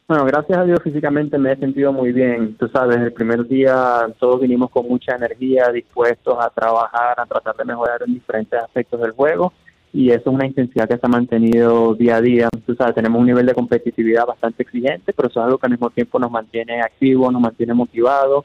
Bueno, 0.09 0.25
gracias 0.25 0.59
a 0.59 0.65
Dios 0.65 0.81
físicamente 0.83 1.37
me 1.37 1.53
he 1.53 1.57
sentido 1.57 1.93
muy 1.93 2.13
bien. 2.13 2.57
Tú 2.57 2.67
sabes, 2.69 2.97
el 2.97 3.13
primer 3.13 3.47
día 3.47 4.07
todos 4.19 4.41
vinimos 4.41 4.71
con 4.71 4.89
mucha 4.89 5.15
energía, 5.17 5.71
dispuestos 5.71 6.35
a 6.41 6.49
trabajar, 6.49 7.21
a 7.21 7.27
tratar 7.27 7.57
de 7.57 7.65
mejorar 7.67 8.05
en 8.07 8.15
diferentes 8.15 8.59
aspectos 8.59 9.03
del 9.03 9.11
juego. 9.11 9.53
Y 9.93 10.11
eso 10.11 10.31
es 10.31 10.35
una 10.35 10.47
intensidad 10.47 10.89
que 10.89 10.97
se 10.97 11.07
ha 11.07 11.09
mantenido 11.09 11.95
día 11.95 12.17
a 12.17 12.21
día. 12.21 12.49
Tú 12.65 12.75
sabes, 12.75 12.95
tenemos 12.95 13.21
un 13.21 13.27
nivel 13.27 13.47
de 13.47 13.55
competitividad 13.55 14.27
bastante 14.27 14.63
exigente, 14.63 15.13
pero 15.13 15.29
eso 15.29 15.41
es 15.41 15.47
algo 15.47 15.59
que 15.59 15.67
al 15.67 15.73
mismo 15.73 15.91
tiempo 15.91 16.19
nos 16.19 16.31
mantiene 16.31 16.81
activos, 16.81 17.33
nos 17.33 17.43
mantiene 17.43 17.75
motivados. 17.75 18.45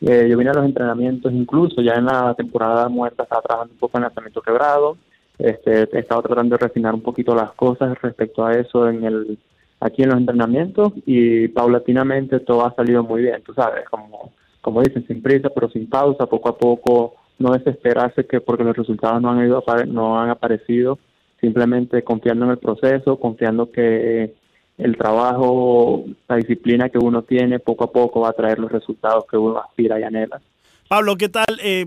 Eh, 0.00 0.28
yo 0.30 0.36
vine 0.36 0.50
a 0.50 0.54
los 0.54 0.64
entrenamientos, 0.64 1.32
incluso 1.32 1.80
ya 1.80 1.94
en 1.94 2.06
la 2.06 2.34
temporada 2.34 2.88
muerta 2.88 3.24
estaba 3.24 3.42
trabajando 3.42 3.74
un 3.74 3.78
poco 3.78 3.98
en 3.98 4.02
lanzamiento 4.02 4.40
quebrado. 4.40 4.96
Este, 5.38 5.88
he 5.92 5.98
estado 5.98 6.22
tratando 6.22 6.56
de 6.56 6.64
refinar 6.64 6.94
un 6.94 7.00
poquito 7.00 7.34
las 7.34 7.52
cosas 7.52 8.00
respecto 8.00 8.46
a 8.46 8.52
eso 8.52 8.88
en 8.88 9.04
el 9.04 9.38
aquí 9.80 10.02
en 10.02 10.10
los 10.10 10.18
entrenamientos 10.18 10.92
y 11.04 11.48
paulatinamente 11.48 12.40
todo 12.40 12.64
ha 12.64 12.74
salido 12.74 13.02
muy 13.02 13.22
bien, 13.22 13.42
tú 13.42 13.52
sabes, 13.52 13.84
como, 13.90 14.32
como 14.62 14.80
dicen, 14.80 15.06
sin 15.06 15.22
prisa 15.22 15.50
pero 15.50 15.68
sin 15.68 15.88
pausa, 15.88 16.26
poco 16.26 16.48
a 16.48 16.56
poco, 16.56 17.16
no 17.38 17.52
desesperarse 17.52 18.26
que 18.26 18.40
porque 18.40 18.64
los 18.64 18.76
resultados 18.76 19.20
no 19.20 19.30
han 19.30 19.46
ido 19.46 19.62
no 19.88 20.20
han 20.20 20.30
aparecido, 20.30 20.98
simplemente 21.40 22.02
confiando 22.02 22.44
en 22.44 22.52
el 22.52 22.58
proceso, 22.58 23.18
confiando 23.18 23.70
que 23.70 24.34
el 24.78 24.96
trabajo, 24.96 26.04
la 26.28 26.36
disciplina 26.36 26.88
que 26.88 26.98
uno 26.98 27.22
tiene 27.22 27.58
poco 27.60 27.84
a 27.84 27.92
poco 27.92 28.20
va 28.20 28.30
a 28.30 28.34
traer 28.34 28.58
los 28.58 28.72
resultados 28.72 29.24
que 29.30 29.36
uno 29.36 29.58
aspira 29.58 30.00
y 30.00 30.02
anhela. 30.02 30.40
Pablo, 30.88 31.16
¿qué 31.16 31.28
tal? 31.28 31.46
Eh, 31.62 31.86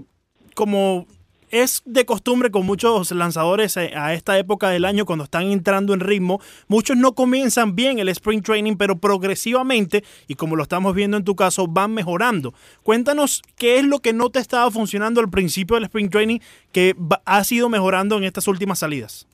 como 0.56 1.06
es 1.52 1.82
de 1.86 2.06
costumbre 2.06 2.52
con 2.52 2.66
muchos 2.66 3.12
lanzadores 3.12 3.78
a 3.78 4.14
esta 4.14 4.38
época 4.38 4.70
del 4.70 4.86
año 4.86 5.06
cuando 5.06 5.24
están 5.24 5.44
entrando 5.44 5.94
en 5.94 6.00
ritmo, 6.00 6.40
muchos 6.68 6.98
no 6.98 7.14
comienzan 7.14 7.76
bien 7.76 8.00
el 8.00 8.10
sprint 8.10 8.46
training, 8.46 8.76
pero 8.76 8.98
progresivamente, 8.98 10.04
y 10.28 10.36
como 10.36 10.56
lo 10.56 10.64
estamos 10.64 10.94
viendo 10.94 11.18
en 11.18 11.24
tu 11.24 11.36
caso, 11.36 11.68
van 11.68 11.94
mejorando. 11.94 12.54
Cuéntanos 12.84 13.42
qué 13.58 13.78
es 13.78 13.86
lo 13.86 14.00
que 14.00 14.14
no 14.14 14.30
te 14.30 14.40
estaba 14.40 14.70
funcionando 14.72 15.22
al 15.22 15.30
principio 15.30 15.76
del 15.76 15.86
sprint 15.86 16.12
training 16.12 16.40
que 16.72 16.96
ha 17.26 17.44
sido 17.44 17.70
mejorando 17.70 18.18
en 18.18 18.24
estas 18.24 18.48
últimas 18.48 18.80
salidas. 18.80 19.28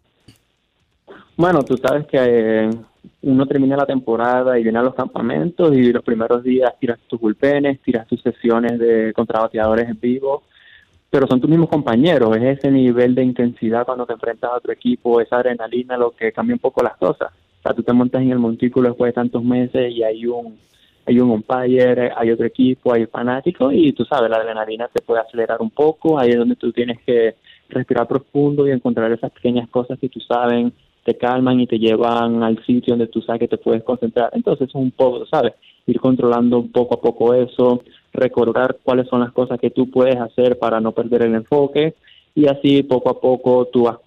Bueno, 1.35 1.63
tú 1.63 1.77
sabes 1.77 2.05
que 2.07 2.17
eh, 2.19 2.69
uno 3.23 3.45
termina 3.47 3.75
la 3.75 3.85
temporada 3.85 4.59
y 4.59 4.63
viene 4.63 4.79
a 4.79 4.83
los 4.83 4.93
campamentos 4.93 5.75
y 5.75 5.91
los 5.91 6.03
primeros 6.03 6.43
días 6.43 6.71
tiras 6.79 6.99
tus 7.07 7.19
bullpenes, 7.19 7.81
tiras 7.81 8.07
tus 8.07 8.21
sesiones 8.21 8.77
de 8.77 9.13
contrabateadores 9.13 9.89
en 9.89 9.99
vivo, 9.99 10.43
pero 11.13 11.27
son 11.27 11.39
tus 11.39 11.47
mismos 11.47 11.69
compañeros, 11.69 12.35
es 12.37 12.57
ese 12.57 12.71
nivel 12.71 13.13
de 13.13 13.23
intensidad 13.23 13.85
cuando 13.85 14.07
te 14.07 14.13
enfrentas 14.13 14.49
a 14.49 14.57
otro 14.57 14.73
equipo, 14.73 15.21
esa 15.21 15.35
adrenalina 15.35 15.95
lo 15.95 16.09
que 16.09 16.31
cambia 16.31 16.55
un 16.55 16.59
poco 16.59 16.81
las 16.81 16.97
cosas. 16.97 17.31
O 17.31 17.61
sea, 17.61 17.75
tú 17.75 17.83
te 17.83 17.93
montas 17.93 18.23
en 18.23 18.31
el 18.31 18.39
montículo 18.39 18.89
después 18.89 19.09
de 19.09 19.13
tantos 19.13 19.43
meses 19.43 19.93
y 19.93 20.01
hay 20.01 20.25
un 20.25 20.57
hay 21.05 21.19
un 21.19 21.29
umpire, 21.29 22.11
hay 22.15 22.31
otro 22.31 22.47
equipo, 22.47 22.91
hay 22.91 23.05
fanáticos 23.05 23.71
y 23.75 23.93
tú 23.93 24.05
sabes, 24.05 24.27
la 24.27 24.37
adrenalina 24.37 24.87
te 24.87 25.03
puede 25.03 25.21
acelerar 25.21 25.61
un 25.61 25.69
poco, 25.69 26.17
ahí 26.17 26.31
es 26.31 26.37
donde 26.37 26.55
tú 26.55 26.71
tienes 26.71 26.97
que 27.05 27.35
respirar 27.69 28.07
profundo 28.07 28.67
y 28.67 28.71
encontrar 28.71 29.11
esas 29.11 29.31
pequeñas 29.33 29.69
cosas 29.69 29.99
que 29.99 30.09
tú 30.09 30.19
sabes 30.19 30.73
te 31.03 31.15
calman 31.15 31.59
y 31.59 31.67
te 31.67 31.77
llevan 31.77 32.41
al 32.41 32.57
sitio 32.65 32.93
donde 32.93 33.07
tú 33.07 33.21
sabes 33.21 33.41
que 33.41 33.47
te 33.47 33.57
puedes 33.57 33.83
concentrar. 33.83 34.31
Entonces 34.33 34.69
es 34.69 34.75
un 34.75 34.89
poco, 34.89 35.27
¿sabes? 35.27 35.53
Ir 35.85 35.99
controlando 35.99 36.65
poco 36.73 36.95
a 36.95 37.01
poco 37.01 37.35
eso, 37.35 37.83
recordar 38.13 38.77
cuáles 38.83 39.07
son 39.07 39.21
las 39.21 39.31
cosas 39.31 39.59
que 39.59 39.71
tú 39.71 39.89
puedes 39.89 40.17
hacer 40.17 40.59
para 40.59 40.79
no 40.79 40.91
perder 40.91 41.23
el 41.23 41.35
enfoque 41.35 41.95
y 42.35 42.47
así 42.47 42.83
poco 42.83 43.09
a 43.09 43.19
poco 43.19 43.67
tú 43.71 43.83
vas 43.83 43.97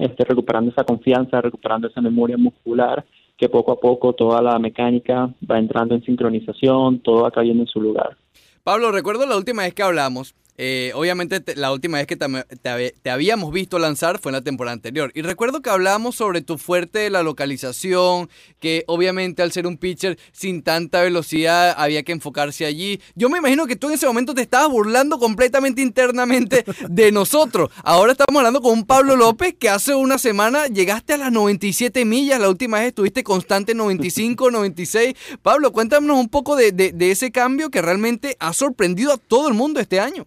este, 0.00 0.24
recuperando 0.24 0.70
esa 0.70 0.84
confianza, 0.84 1.40
recuperando 1.40 1.88
esa 1.88 2.00
memoria 2.00 2.36
muscular, 2.36 3.04
que 3.36 3.48
poco 3.48 3.72
a 3.72 3.80
poco 3.80 4.14
toda 4.14 4.40
la 4.40 4.58
mecánica 4.58 5.30
va 5.48 5.58
entrando 5.58 5.94
en 5.94 6.02
sincronización, 6.02 7.00
todo 7.00 7.22
va 7.22 7.30
cayendo 7.30 7.64
en 7.64 7.68
su 7.68 7.80
lugar. 7.80 8.16
Pablo, 8.64 8.90
recuerdo 8.92 9.26
la 9.26 9.36
última 9.36 9.62
vez 9.62 9.74
que 9.74 9.82
hablamos, 9.82 10.34
eh, 10.58 10.92
obviamente 10.94 11.42
la 11.56 11.72
última 11.72 11.98
vez 11.98 12.06
que 12.06 12.16
te, 12.16 13.10
habíamos 13.10 13.52
visto 13.52 13.78
lanzar 13.78 14.18
fue 14.18 14.30
en 14.30 14.34
la 14.34 14.40
temporada 14.42 14.72
anterior. 14.72 15.12
Y 15.14 15.22
recuerdo 15.22 15.60
que 15.60 15.70
hablábamos 15.70 16.16
sobre 16.16 16.40
tu 16.40 16.58
fuerte 16.58 17.00
de 17.00 17.10
la 17.10 17.22
localización, 17.22 18.30
que 18.58 18.84
obviamente 18.86 19.42
al 19.42 19.52
ser 19.52 19.66
un 19.66 19.76
pitcher 19.76 20.18
sin 20.32 20.62
tanta 20.62 21.02
velocidad 21.02 21.74
había 21.76 22.02
que 22.02 22.12
enfocarse 22.12 22.64
allí. 22.64 23.00
Yo 23.14 23.28
me 23.28 23.38
imagino 23.38 23.66
que 23.66 23.76
tú 23.76 23.88
en 23.88 23.94
ese 23.94 24.06
momento 24.06 24.34
te 24.34 24.42
estabas 24.42 24.70
burlando 24.70 25.18
completamente 25.18 25.82
internamente 25.82 26.64
de 26.88 27.12
nosotros. 27.12 27.70
Ahora 27.82 28.12
estamos 28.12 28.38
hablando 28.38 28.60
con 28.60 28.72
un 28.72 28.86
Pablo 28.86 29.16
López 29.16 29.54
que 29.58 29.68
hace 29.68 29.94
una 29.94 30.18
semana 30.18 30.66
llegaste 30.66 31.14
a 31.14 31.18
las 31.18 31.32
97 31.32 32.04
millas, 32.04 32.40
la 32.40 32.48
última 32.48 32.78
vez 32.78 32.88
estuviste 32.88 33.22
constante 33.22 33.74
95, 33.74 34.50
96. 34.50 35.14
Pablo, 35.42 35.72
cuéntanos 35.72 36.18
un 36.18 36.28
poco 36.28 36.56
de 36.56 36.94
ese 36.98 37.30
cambio 37.30 37.70
que 37.70 37.82
realmente 37.82 38.36
ha 38.38 38.52
sorprendido 38.52 39.12
a 39.12 39.16
todo 39.16 39.48
el 39.48 39.54
mundo 39.54 39.80
este 39.80 40.00
año. 40.00 40.26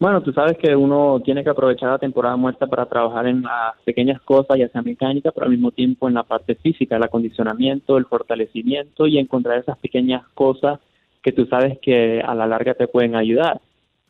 Bueno, 0.00 0.22
tú 0.22 0.32
sabes 0.32 0.56
que 0.58 0.76
uno 0.76 1.20
tiene 1.24 1.42
que 1.42 1.50
aprovechar 1.50 1.90
la 1.90 1.98
temporada 1.98 2.36
muerta 2.36 2.68
para 2.68 2.86
trabajar 2.86 3.26
en 3.26 3.42
las 3.42 3.74
pequeñas 3.84 4.20
cosas, 4.22 4.56
ya 4.56 4.68
sea 4.68 4.80
mecánica, 4.80 5.32
pero 5.32 5.46
al 5.46 5.52
mismo 5.52 5.72
tiempo 5.72 6.06
en 6.06 6.14
la 6.14 6.22
parte 6.22 6.54
física, 6.54 6.96
el 6.96 7.02
acondicionamiento, 7.02 7.98
el 7.98 8.06
fortalecimiento 8.06 9.08
y 9.08 9.18
encontrar 9.18 9.58
esas 9.58 9.76
pequeñas 9.78 10.22
cosas 10.34 10.78
que 11.20 11.32
tú 11.32 11.46
sabes 11.46 11.78
que 11.80 12.20
a 12.20 12.32
la 12.36 12.46
larga 12.46 12.74
te 12.74 12.86
pueden 12.86 13.16
ayudar, 13.16 13.60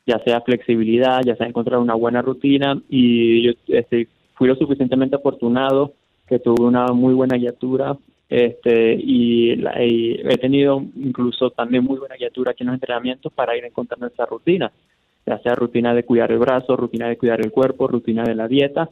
ya 0.07 0.19
sea 0.25 0.43
flexibilidad, 0.43 1.23
ya 1.25 1.37
sea 1.37 1.47
encontrar 1.47 1.81
una 1.81 1.95
buena 1.95 2.21
rutina 2.21 2.79
y 2.91 3.45
yo 3.45 3.53
este, 3.69 4.09
fui 4.35 4.47
lo 4.47 4.57
suficientemente 4.57 5.17
afortunado 5.17 5.95
que 6.27 6.39
tuve 6.39 6.67
una 6.67 6.89
muy 6.89 7.15
buena 7.15 7.39
guiatura 7.39 7.97
este 8.29 8.93
y, 8.93 9.53
y 9.55 10.21
he 10.23 10.37
tenido 10.37 10.83
incluso 10.97 11.49
también 11.49 11.83
muy 11.83 11.99
buena 11.99 12.17
guiatura 12.17 12.51
aquí 12.51 12.63
en 12.63 12.67
los 12.67 12.75
entrenamientos 12.75 13.33
para 13.33 13.57
ir 13.57 13.65
encontrando 13.65 14.07
esa 14.07 14.27
rutina 14.27 14.71
ya 15.27 15.39
sea 15.39 15.55
rutina 15.55 15.95
de 15.95 16.05
cuidar 16.05 16.33
el 16.33 16.39
brazo, 16.39 16.77
rutina 16.77 17.09
de 17.09 17.19
cuidar 17.19 17.41
el 17.41 17.51
cuerpo, 17.51 17.87
rutina 17.87 18.25
de 18.25 18.35
la 18.35 18.49
dieta. 18.49 18.89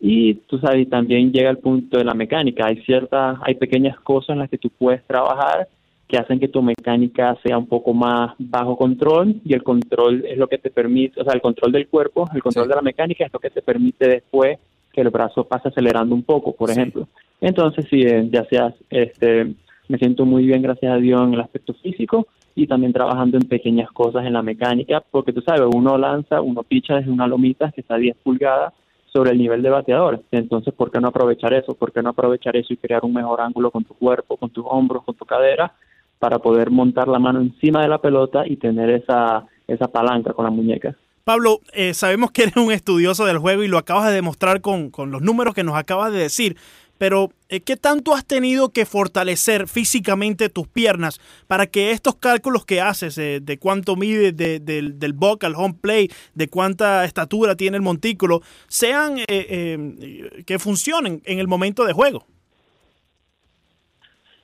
Y 0.00 0.34
tú 0.34 0.58
sabes, 0.58 0.88
también 0.88 1.32
llega 1.32 1.50
el 1.50 1.58
punto 1.58 1.98
de 1.98 2.04
la 2.04 2.14
mecánica. 2.14 2.66
Hay 2.66 2.82
ciertas, 2.82 3.38
hay 3.42 3.54
pequeñas 3.54 3.98
cosas 4.00 4.30
en 4.30 4.38
las 4.38 4.50
que 4.50 4.58
tú 4.58 4.70
puedes 4.70 5.04
trabajar 5.04 5.68
que 6.10 6.18
hacen 6.18 6.40
que 6.40 6.48
tu 6.48 6.60
mecánica 6.60 7.36
sea 7.42 7.56
un 7.56 7.68
poco 7.68 7.94
más 7.94 8.34
bajo 8.36 8.76
control 8.76 9.36
y 9.44 9.54
el 9.54 9.62
control 9.62 10.24
es 10.26 10.36
lo 10.36 10.48
que 10.48 10.58
te 10.58 10.68
permite, 10.68 11.20
o 11.20 11.24
sea, 11.24 11.34
el 11.34 11.40
control 11.40 11.70
del 11.70 11.86
cuerpo, 11.86 12.28
el 12.34 12.42
control 12.42 12.66
de 12.66 12.74
la 12.74 12.82
mecánica 12.82 13.24
es 13.24 13.32
lo 13.32 13.38
que 13.38 13.50
te 13.50 13.62
permite 13.62 14.08
después 14.08 14.58
que 14.92 15.00
el 15.02 15.10
brazo 15.10 15.44
pase 15.44 15.68
acelerando 15.68 16.14
un 16.16 16.24
poco, 16.24 16.52
por 16.52 16.68
ejemplo. 16.68 17.06
Entonces, 17.40 17.86
sí, 17.88 18.02
eh, 18.02 18.28
ya 18.28 18.44
sea, 18.46 18.74
este, 18.90 19.54
me 19.90 19.98
siento 19.98 20.24
muy 20.24 20.46
bien, 20.46 20.62
gracias 20.62 20.92
a 20.92 20.98
Dios, 20.98 21.20
en 21.20 21.34
el 21.34 21.40
aspecto 21.40 21.74
físico 21.74 22.28
y 22.54 22.68
también 22.68 22.92
trabajando 22.92 23.38
en 23.38 23.48
pequeñas 23.48 23.90
cosas 23.90 24.24
en 24.24 24.34
la 24.34 24.42
mecánica, 24.42 25.02
porque 25.10 25.32
tú 25.32 25.40
sabes, 25.40 25.62
uno 25.74 25.98
lanza, 25.98 26.40
uno 26.40 26.62
picha 26.62 26.94
desde 26.94 27.10
una 27.10 27.26
lomita 27.26 27.72
que 27.72 27.80
está 27.80 27.96
a 27.96 27.98
10 27.98 28.16
pulgadas 28.22 28.72
sobre 29.12 29.32
el 29.32 29.38
nivel 29.38 29.62
de 29.62 29.70
bateador. 29.70 30.22
Entonces, 30.30 30.72
¿por 30.74 30.92
qué 30.92 31.00
no 31.00 31.08
aprovechar 31.08 31.52
eso? 31.54 31.74
¿Por 31.74 31.92
qué 31.92 32.02
no 32.02 32.10
aprovechar 32.10 32.56
eso 32.56 32.72
y 32.72 32.76
crear 32.76 33.04
un 33.04 33.14
mejor 33.14 33.40
ángulo 33.40 33.72
con 33.72 33.82
tu 33.82 33.94
cuerpo, 33.94 34.36
con 34.36 34.50
tus 34.50 34.64
hombros, 34.68 35.02
con 35.02 35.16
tu 35.16 35.24
cadera, 35.24 35.72
para 36.20 36.38
poder 36.38 36.70
montar 36.70 37.08
la 37.08 37.18
mano 37.18 37.40
encima 37.40 37.82
de 37.82 37.88
la 37.88 37.98
pelota 37.98 38.46
y 38.46 38.58
tener 38.58 38.90
esa, 38.90 39.44
esa 39.66 39.88
palanca 39.88 40.32
con 40.32 40.44
la 40.44 40.52
muñeca? 40.52 40.94
Pablo, 41.24 41.60
eh, 41.72 41.94
sabemos 41.94 42.30
que 42.30 42.42
eres 42.42 42.56
un 42.56 42.72
estudioso 42.72 43.24
del 43.24 43.38
juego 43.38 43.64
y 43.64 43.68
lo 43.68 43.78
acabas 43.78 44.06
de 44.06 44.14
demostrar 44.14 44.60
con, 44.60 44.90
con 44.90 45.10
los 45.10 45.20
números 45.20 45.54
que 45.54 45.64
nos 45.64 45.76
acabas 45.76 46.12
de 46.12 46.18
decir 46.18 46.56
pero 47.00 47.30
eh, 47.48 47.60
¿qué 47.62 47.78
tanto 47.78 48.12
has 48.12 48.26
tenido 48.26 48.74
que 48.74 48.84
fortalecer 48.84 49.68
físicamente 49.68 50.50
tus 50.50 50.68
piernas 50.68 51.18
para 51.48 51.66
que 51.66 51.92
estos 51.92 52.16
cálculos 52.16 52.66
que 52.66 52.82
haces 52.82 53.16
eh, 53.16 53.40
de 53.40 53.58
cuánto 53.58 53.96
mide 53.96 54.32
del, 54.32 54.98
del 54.98 55.12
buck 55.14 55.42
al 55.44 55.54
home 55.54 55.76
play, 55.80 56.08
de 56.34 56.48
cuánta 56.48 57.06
estatura 57.06 57.56
tiene 57.56 57.78
el 57.78 57.82
montículo, 57.82 58.42
sean 58.68 59.16
eh, 59.28 60.42
que 60.44 60.58
funcionen 60.58 61.22
en 61.24 61.38
el 61.38 61.48
momento 61.48 61.86
de 61.86 61.94
juego? 61.94 62.26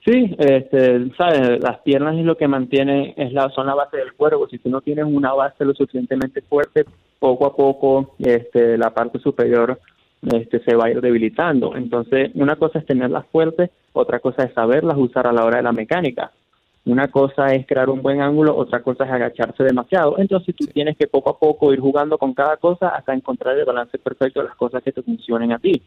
Sí, 0.06 0.34
este, 0.38 1.14
sabes, 1.14 1.60
las 1.60 1.80
piernas 1.80 2.16
es 2.16 2.24
lo 2.24 2.38
que 2.38 2.48
mantiene, 2.48 3.12
es 3.18 3.34
la, 3.34 3.50
son 3.50 3.66
la 3.66 3.74
base 3.74 3.98
del 3.98 4.14
cuerpo. 4.14 4.48
Si 4.48 4.56
tú 4.58 4.70
no 4.70 4.80
tienes 4.80 5.04
una 5.04 5.34
base 5.34 5.62
lo 5.62 5.74
suficientemente 5.74 6.40
fuerte, 6.40 6.86
poco 7.18 7.44
a 7.44 7.54
poco 7.54 8.14
este, 8.18 8.78
la 8.78 8.94
parte 8.94 9.18
superior 9.18 9.78
este, 10.22 10.60
se 10.60 10.74
va 10.74 10.86
a 10.86 10.90
ir 10.90 11.00
debilitando. 11.00 11.76
Entonces, 11.76 12.30
una 12.34 12.56
cosa 12.56 12.78
es 12.78 12.86
tenerlas 12.86 13.26
fuertes, 13.26 13.70
otra 13.92 14.20
cosa 14.20 14.44
es 14.44 14.52
saberlas 14.54 14.96
usar 14.96 15.26
a 15.26 15.32
la 15.32 15.44
hora 15.44 15.58
de 15.58 15.62
la 15.62 15.72
mecánica. 15.72 16.32
Una 16.84 17.08
cosa 17.08 17.46
es 17.52 17.66
crear 17.66 17.90
un 17.90 18.00
buen 18.00 18.20
ángulo, 18.20 18.56
otra 18.56 18.80
cosa 18.80 19.04
es 19.04 19.10
agacharse 19.10 19.64
demasiado. 19.64 20.18
Entonces 20.18 20.54
tú 20.54 20.66
tienes 20.66 20.96
que 20.96 21.08
poco 21.08 21.30
a 21.30 21.38
poco 21.38 21.72
ir 21.72 21.80
jugando 21.80 22.16
con 22.16 22.32
cada 22.32 22.56
cosa 22.58 22.90
hasta 22.90 23.12
encontrar 23.12 23.58
el 23.58 23.64
balance 23.64 23.98
perfecto 23.98 24.40
de 24.40 24.46
las 24.46 24.56
cosas 24.56 24.82
que 24.84 24.92
te 24.92 25.02
funcionen 25.02 25.52
a 25.52 25.58
ti. 25.58 25.82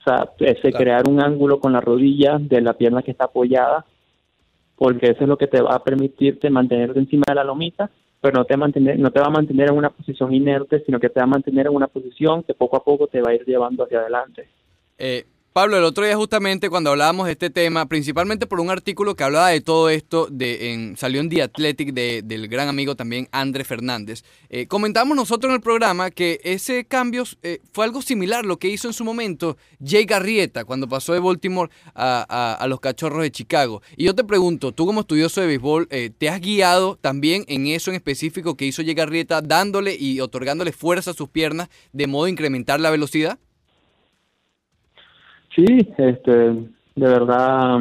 O 0.00 0.02
sea, 0.02 0.28
ese 0.40 0.72
crear 0.72 1.08
un 1.08 1.22
ángulo 1.22 1.60
con 1.60 1.72
la 1.72 1.80
rodilla 1.80 2.38
de 2.40 2.60
la 2.60 2.72
pierna 2.72 3.02
que 3.02 3.12
está 3.12 3.26
apoyada, 3.26 3.84
porque 4.74 5.10
eso 5.10 5.22
es 5.22 5.28
lo 5.28 5.38
que 5.38 5.46
te 5.46 5.62
va 5.62 5.76
a 5.76 5.84
permitirte 5.84 6.50
mantenerte 6.50 6.98
encima 6.98 7.22
de 7.28 7.36
la 7.36 7.44
lomita 7.44 7.88
pero 8.22 8.38
no 8.38 8.44
te, 8.44 8.56
mantener, 8.56 8.98
no 9.00 9.10
te 9.10 9.18
va 9.18 9.26
a 9.26 9.30
mantener 9.30 9.70
en 9.70 9.76
una 9.76 9.90
posición 9.90 10.32
inerte, 10.32 10.80
sino 10.86 11.00
que 11.00 11.08
te 11.08 11.18
va 11.18 11.24
a 11.24 11.26
mantener 11.26 11.66
en 11.66 11.74
una 11.74 11.88
posición 11.88 12.44
que 12.44 12.54
poco 12.54 12.76
a 12.76 12.84
poco 12.84 13.08
te 13.08 13.20
va 13.20 13.32
a 13.32 13.34
ir 13.34 13.44
llevando 13.44 13.82
hacia 13.82 13.98
adelante. 13.98 14.48
Eh, 14.96 15.24
Pablo, 15.52 15.76
el 15.76 15.84
otro 15.84 16.06
día 16.06 16.16
justamente 16.16 16.70
cuando 16.70 16.88
hablábamos 16.88 17.26
de 17.26 17.32
este 17.32 17.50
tema, 17.50 17.84
principalmente 17.84 18.46
por 18.46 18.58
un 18.58 18.70
artículo 18.70 19.14
que 19.14 19.24
hablaba 19.24 19.50
de 19.50 19.60
todo 19.60 19.90
esto, 19.90 20.26
de, 20.30 20.72
en, 20.72 20.96
salió 20.96 21.20
en 21.20 21.28
The 21.28 21.42
Athletic 21.42 21.92
del 21.92 22.48
gran 22.48 22.68
amigo 22.68 22.96
también 22.96 23.28
André 23.32 23.62
Fernández, 23.64 24.24
eh, 24.48 24.66
comentamos 24.66 25.14
nosotros 25.14 25.50
en 25.50 25.56
el 25.56 25.60
programa 25.60 26.10
que 26.10 26.40
ese 26.42 26.86
cambio 26.86 27.24
eh, 27.42 27.60
fue 27.74 27.84
algo 27.84 28.00
similar 28.00 28.46
lo 28.46 28.58
que 28.58 28.68
hizo 28.68 28.88
en 28.88 28.94
su 28.94 29.04
momento 29.04 29.58
Jay 29.84 30.06
Garrieta 30.06 30.64
cuando 30.64 30.88
pasó 30.88 31.12
de 31.12 31.20
Baltimore 31.20 31.70
a, 31.94 32.64
los 32.66 32.80
Cachorros 32.80 33.20
de 33.20 33.30
Chicago. 33.30 33.82
Y 33.94 34.04
yo 34.04 34.14
te 34.14 34.24
pregunto, 34.24 34.72
tú 34.72 34.86
como 34.86 35.00
estudioso 35.00 35.42
de 35.42 35.48
béisbol, 35.48 35.86
eh, 35.90 36.10
¿te 36.16 36.30
has 36.30 36.40
guiado 36.40 36.96
también 36.96 37.44
en 37.46 37.66
eso 37.66 37.90
en 37.90 37.96
específico 37.96 38.56
que 38.56 38.64
hizo 38.64 38.82
Jay 38.82 38.94
Garrieta, 38.94 39.42
dándole 39.42 39.96
y 40.00 40.20
otorgándole 40.20 40.72
fuerza 40.72 41.10
a 41.10 41.14
sus 41.14 41.28
piernas 41.28 41.68
de 41.92 42.06
modo 42.06 42.24
a 42.24 42.30
incrementar 42.30 42.80
la 42.80 42.88
velocidad? 42.88 43.38
Sí, 45.54 45.64
este, 45.98 46.32
de 46.32 46.66
verdad, 46.96 47.80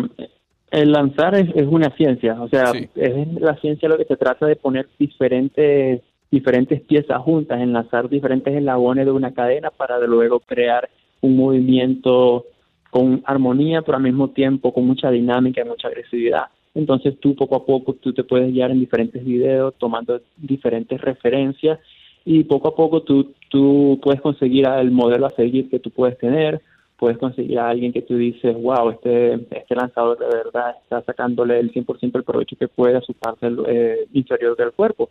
el 0.71 0.91
lanzar 0.91 1.35
es, 1.35 1.67
una 1.67 1.89
ciencia, 1.95 2.41
o 2.41 2.47
sea, 2.49 2.71
es 2.95 3.33
la 3.33 3.55
ciencia 3.57 3.89
lo 3.89 3.97
que 3.97 4.05
se 4.05 4.17
trata 4.17 4.45
de 4.45 4.55
poner 4.55 4.87
diferentes 4.97 6.01
diferentes 6.31 6.79
piezas 6.81 7.21
juntas, 7.21 7.59
enlazar 7.59 8.07
diferentes 8.07 8.55
eslabones 8.55 9.05
de 9.05 9.11
una 9.11 9.33
cadena 9.33 9.69
para 9.69 9.99
luego 9.99 10.39
crear 10.39 10.89
un 11.19 11.35
movimiento 11.35 12.45
con 12.89 13.21
armonía, 13.25 13.81
pero 13.81 13.97
al 13.97 14.03
mismo 14.03 14.29
tiempo 14.29 14.73
con 14.73 14.87
mucha 14.87 15.11
dinámica 15.11 15.61
y 15.61 15.67
mucha 15.67 15.89
agresividad. 15.89 16.45
Entonces 16.73 17.19
tú 17.19 17.35
poco 17.35 17.57
a 17.57 17.65
poco 17.65 17.93
tú 17.95 18.13
te 18.13 18.23
puedes 18.23 18.51
guiar 18.51 18.71
en 18.71 18.79
diferentes 18.79 19.23
videos 19.23 19.73
tomando 19.77 20.21
diferentes 20.37 21.01
referencias 21.01 21.79
y 22.23 22.45
poco 22.45 22.69
a 22.69 22.75
poco 22.75 23.01
tú, 23.01 23.33
tú 23.49 23.99
puedes 24.01 24.21
conseguir 24.21 24.65
el 24.67 24.91
modelo 24.91 25.25
a 25.25 25.31
seguir 25.31 25.69
que 25.69 25.79
tú 25.79 25.89
puedes 25.89 26.17
tener 26.17 26.61
puedes 27.01 27.17
conseguir 27.17 27.57
a 27.57 27.67
alguien 27.67 27.91
que 27.91 28.03
tú 28.03 28.15
dices, 28.15 28.55
wow, 28.61 28.91
este, 28.91 29.33
este 29.33 29.73
lanzador 29.73 30.19
de 30.19 30.27
verdad 30.27 30.75
está 30.83 31.01
sacándole 31.01 31.59
el 31.59 31.73
100% 31.73 32.11
el 32.13 32.23
provecho 32.23 32.55
que 32.55 32.67
puede 32.67 32.95
a 32.95 33.01
su 33.01 33.15
parte 33.15 33.51
eh, 33.69 34.05
inferior 34.13 34.55
del 34.55 34.71
cuerpo. 34.71 35.09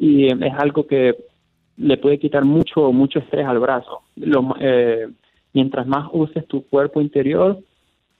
Y 0.00 0.24
eh, 0.24 0.36
es 0.40 0.52
algo 0.58 0.84
que 0.88 1.14
le 1.76 1.96
puede 1.96 2.18
quitar 2.18 2.44
mucho, 2.44 2.90
mucho 2.90 3.20
estrés 3.20 3.46
al 3.46 3.60
brazo. 3.60 4.00
Lo, 4.16 4.56
eh, 4.58 5.06
mientras 5.52 5.86
más 5.86 6.08
uses 6.12 6.44
tu 6.48 6.66
cuerpo 6.66 7.00
interior, 7.00 7.60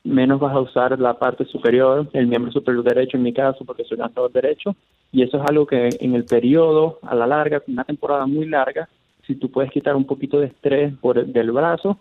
menos 0.04 0.38
vas 0.38 0.54
a 0.54 0.60
usar 0.60 0.96
la 1.00 1.18
parte 1.18 1.44
superior, 1.46 2.08
el 2.12 2.28
miembro 2.28 2.52
superior 2.52 2.84
derecho 2.84 3.16
en 3.16 3.24
mi 3.24 3.32
caso, 3.32 3.64
porque 3.64 3.82
soy 3.82 3.98
lanzador 3.98 4.30
derecho, 4.30 4.76
y 5.10 5.24
eso 5.24 5.38
es 5.38 5.42
algo 5.50 5.66
que 5.66 5.88
en 5.98 6.14
el 6.14 6.24
periodo, 6.24 7.00
a 7.02 7.16
la 7.16 7.26
larga, 7.26 7.64
una 7.66 7.82
temporada 7.82 8.26
muy 8.26 8.46
larga, 8.46 8.88
si 9.26 9.34
tú 9.34 9.50
puedes 9.50 9.72
quitar 9.72 9.96
un 9.96 10.04
poquito 10.04 10.38
de 10.38 10.46
estrés 10.46 10.94
por 11.00 11.26
del 11.26 11.50
brazo, 11.50 11.98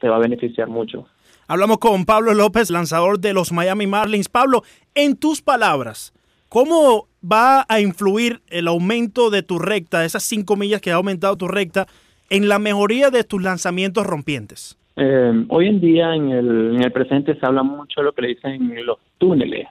te 0.00 0.08
va 0.08 0.16
a 0.16 0.20
beneficiar 0.20 0.68
mucho. 0.68 1.06
Hablamos 1.48 1.78
con 1.78 2.04
Pablo 2.04 2.34
López, 2.34 2.70
lanzador 2.70 3.20
de 3.20 3.32
los 3.32 3.52
Miami 3.52 3.86
Marlins. 3.86 4.28
Pablo, 4.28 4.62
en 4.94 5.16
tus 5.16 5.42
palabras, 5.42 6.12
¿cómo 6.48 7.08
va 7.22 7.64
a 7.68 7.80
influir 7.80 8.40
el 8.48 8.66
aumento 8.66 9.30
de 9.30 9.42
tu 9.42 9.58
recta, 9.58 10.04
esas 10.04 10.24
cinco 10.24 10.56
millas 10.56 10.80
que 10.80 10.90
ha 10.90 10.96
aumentado 10.96 11.36
tu 11.36 11.46
recta, 11.46 11.86
en 12.30 12.48
la 12.48 12.58
mejoría 12.58 13.10
de 13.10 13.22
tus 13.22 13.42
lanzamientos 13.42 14.06
rompientes? 14.06 14.76
Eh, 14.96 15.44
hoy 15.48 15.68
en 15.68 15.80
día, 15.80 16.14
en 16.14 16.30
el, 16.30 16.76
en 16.76 16.82
el 16.82 16.92
presente, 16.92 17.38
se 17.38 17.46
habla 17.46 17.62
mucho 17.62 18.00
de 18.00 18.04
lo 18.04 18.12
que 18.12 18.22
le 18.22 18.28
dicen 18.28 18.84
los 18.84 18.98
túneles. 19.18 19.68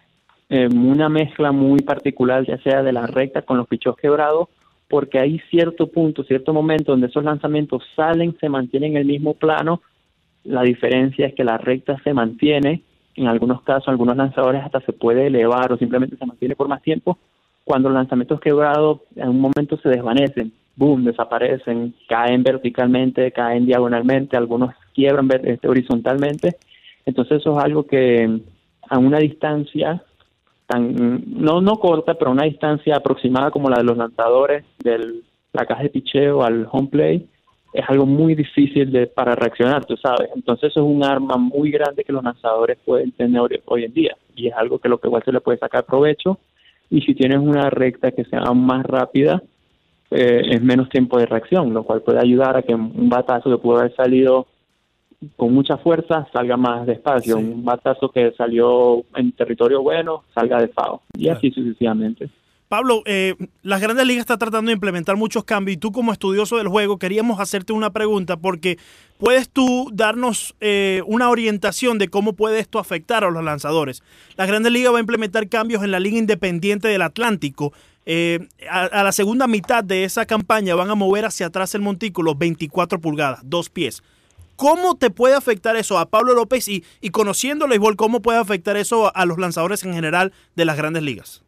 Eh, 0.50 0.70
una 0.72 1.10
mezcla 1.10 1.52
muy 1.52 1.80
particular, 1.80 2.46
ya 2.46 2.58
sea 2.60 2.84
de 2.84 2.94
la 2.94 3.08
recta 3.08 3.42
con 3.42 3.58
los 3.58 3.68
pichos 3.68 3.96
quebrados, 3.98 4.50
porque 4.88 5.20
hay 5.20 5.40
cierto 5.50 5.88
punto, 5.88 6.24
cierto 6.24 6.54
momento 6.54 6.92
donde 6.92 7.08
esos 7.08 7.24
lanzamientos 7.24 7.84
salen, 7.96 8.38
se 8.40 8.50
mantienen 8.50 8.92
en 8.92 8.98
el 8.98 9.06
mismo 9.06 9.34
plano. 9.34 9.82
La 10.46 10.62
diferencia 10.62 11.28
es 11.28 11.34
que 11.34 11.44
la 11.44 11.58
recta 11.58 11.98
se 12.04 12.14
mantiene, 12.14 12.84
en 13.16 13.28
algunos 13.28 13.62
casos, 13.64 13.88
algunos 13.88 14.16
lanzadores 14.16 14.64
hasta 14.64 14.82
se 14.82 14.94
puede 14.94 15.28
elevar 15.28 15.72
o 15.72 15.78
simplemente 15.78 16.18
se 16.18 16.26
mantiene 16.26 16.56
por 16.56 16.68
más 16.68 16.82
tiempo. 16.82 17.18
Cuando 17.64 17.90
los 17.90 17.98
lanzamientos 17.98 18.40
quebrados 18.40 19.02
en 19.16 19.30
un 19.30 19.42
momento 19.42 19.78
se 19.78 19.90
desvanecen, 19.90 20.54
boom, 20.76 21.06
desaparecen, 21.06 21.96
caen 22.08 22.44
verticalmente, 22.44 23.32
caen 23.32 23.66
diagonalmente, 23.66 24.38
algunos 24.38 24.76
quiebran 24.94 25.30
este, 25.44 25.68
horizontalmente. 25.68 26.58
Entonces 27.06 27.40
eso 27.40 27.58
es 27.58 27.64
algo 27.64 27.88
que 27.88 28.42
a 28.88 29.00
una 29.00 29.18
distancia 29.18 30.04
tan 30.68 31.24
no 31.28 31.62
no 31.62 31.78
corta, 31.78 32.16
pero 32.16 32.30
a 32.30 32.34
una 32.34 32.46
distancia 32.46 32.98
aproximada 32.98 33.50
como 33.50 33.70
la 33.70 33.78
de 33.78 33.84
los 33.84 33.98
lanzadores 33.98 34.64
de 34.84 35.22
la 35.54 35.66
caja 35.66 35.84
de 35.84 35.90
picheo 35.90 36.44
al 36.44 36.68
home 36.72 36.90
play 36.90 37.30
es 37.76 37.90
algo 37.90 38.06
muy 38.06 38.36
difícil 38.36 38.92
de 38.92 39.08
para 39.08 39.36
reaccionar, 39.36 39.86
tú 39.86 39.98
sabes. 39.98 40.30
Entonces 40.36 40.72
eso 40.72 40.82
es 40.82 40.86
un 40.86 41.04
arma 41.04 41.38
muy 41.38 41.72
grande 41.72 42.04
que 42.04 42.14
los 42.14 42.24
lanzadores 42.24 42.78
pueden 42.86 43.12
tener 43.12 43.62
hoy 43.66 43.84
en 43.84 43.94
día 43.94 44.16
y 44.36 44.48
es 44.48 44.54
algo 44.54 44.80
que 44.80 44.90
lo 44.90 45.00
que 45.00 45.08
igual 45.08 45.24
se 45.24 45.32
le 45.32 45.42
puede 45.42 45.58
sacar 45.58 45.86
provecho. 45.86 46.40
Y 46.90 47.02
si 47.02 47.14
tienes 47.16 47.40
una 47.40 47.70
recta 47.70 48.12
que 48.12 48.24
sea 48.26 48.42
más 48.54 48.86
rápida 48.86 49.42
eh, 50.12 50.42
es 50.52 50.62
menos 50.62 50.90
tiempo 50.90 51.20
de 51.20 51.26
reacción, 51.26 51.74
lo 51.74 51.84
cual 51.84 52.02
puede 52.02 52.20
ayudar 52.20 52.56
a 52.58 52.62
que 52.62 52.74
un 52.74 53.10
batazo 53.10 53.50
que 53.50 53.58
pudo 53.58 53.80
haber 53.80 53.96
salido 53.96 54.48
con 55.36 55.54
mucha 55.54 55.78
fuerza 55.78 56.28
salga 56.32 56.58
más 56.58 56.86
despacio, 56.86 57.38
un 57.38 57.66
batazo 57.66 58.10
que 58.10 58.32
salió 58.34 59.04
en 59.16 59.32
territorio 59.32 59.82
bueno 59.82 60.24
salga 60.34 60.62
de 60.62 60.68
FAO. 60.68 61.02
Y 61.18 61.30
así 61.30 61.52
sucesivamente. 61.52 62.30
Pablo, 62.68 63.04
eh, 63.06 63.36
las 63.62 63.80
grandes 63.80 64.08
ligas 64.08 64.22
están 64.22 64.40
tratando 64.40 64.70
de 64.70 64.74
implementar 64.74 65.16
muchos 65.18 65.44
cambios 65.44 65.76
y 65.76 65.78
tú 65.78 65.92
como 65.92 66.12
estudioso 66.12 66.58
del 66.58 66.68
juego 66.68 66.98
queríamos 66.98 67.40
hacerte 67.40 67.74
una 67.74 67.92
pregunta 67.92 68.38
porque 68.38 68.80
puedes 69.20 69.50
tú 69.50 69.90
darnos 69.94 70.56
eh, 70.62 71.04
una 71.06 71.30
orientación 71.30 72.00
de 72.00 72.08
cómo 72.08 72.34
puede 72.34 72.60
esto 72.60 72.80
afectar 72.80 73.24
a 73.24 73.30
los 73.30 73.44
lanzadores. 73.44 74.02
Las 74.36 74.48
grandes 74.48 74.72
ligas 74.72 74.94
va 74.94 74.98
a 74.98 75.02
implementar 75.02 75.48
cambios 75.48 75.84
en 75.84 75.92
la 75.92 76.00
liga 76.00 76.18
independiente 76.18 76.88
del 76.88 77.04
Atlántico. 77.04 77.72
Eh, 78.08 78.48
a, 78.70 79.04
la 79.04 79.12
segunda 79.12 79.46
mitad 79.46 79.84
de 79.84 80.04
esa 80.04 80.26
campaña 80.26 80.74
van 80.74 80.90
a 80.90 80.96
mover 80.96 81.26
hacia 81.26 81.48
atrás 81.48 81.76
el 81.76 81.82
montículo 81.82 82.34
24 82.34 83.00
pulgadas, 83.00 83.42
dos 83.44 83.70
pies. 83.70 84.02
¿Cómo 84.56 84.96
te 84.96 85.12
puede 85.12 85.36
afectar 85.36 85.76
eso 85.76 86.00
a 86.00 86.08
Pablo 86.08 86.34
López 86.34 86.68
y, 86.68 86.84
y 87.00 87.10
conociendo 87.12 87.66
el 87.66 87.70
béisbol, 87.72 87.96
cómo 87.96 88.22
puede 88.22 88.40
afectar 88.40 88.76
eso 88.76 89.16
a 89.16 89.26
los 89.26 89.38
lanzadores 89.38 89.84
en 89.84 89.94
general 89.94 90.34
de 90.56 90.66
las 90.66 90.78
grandes 90.78 91.04
ligas? 91.04 91.45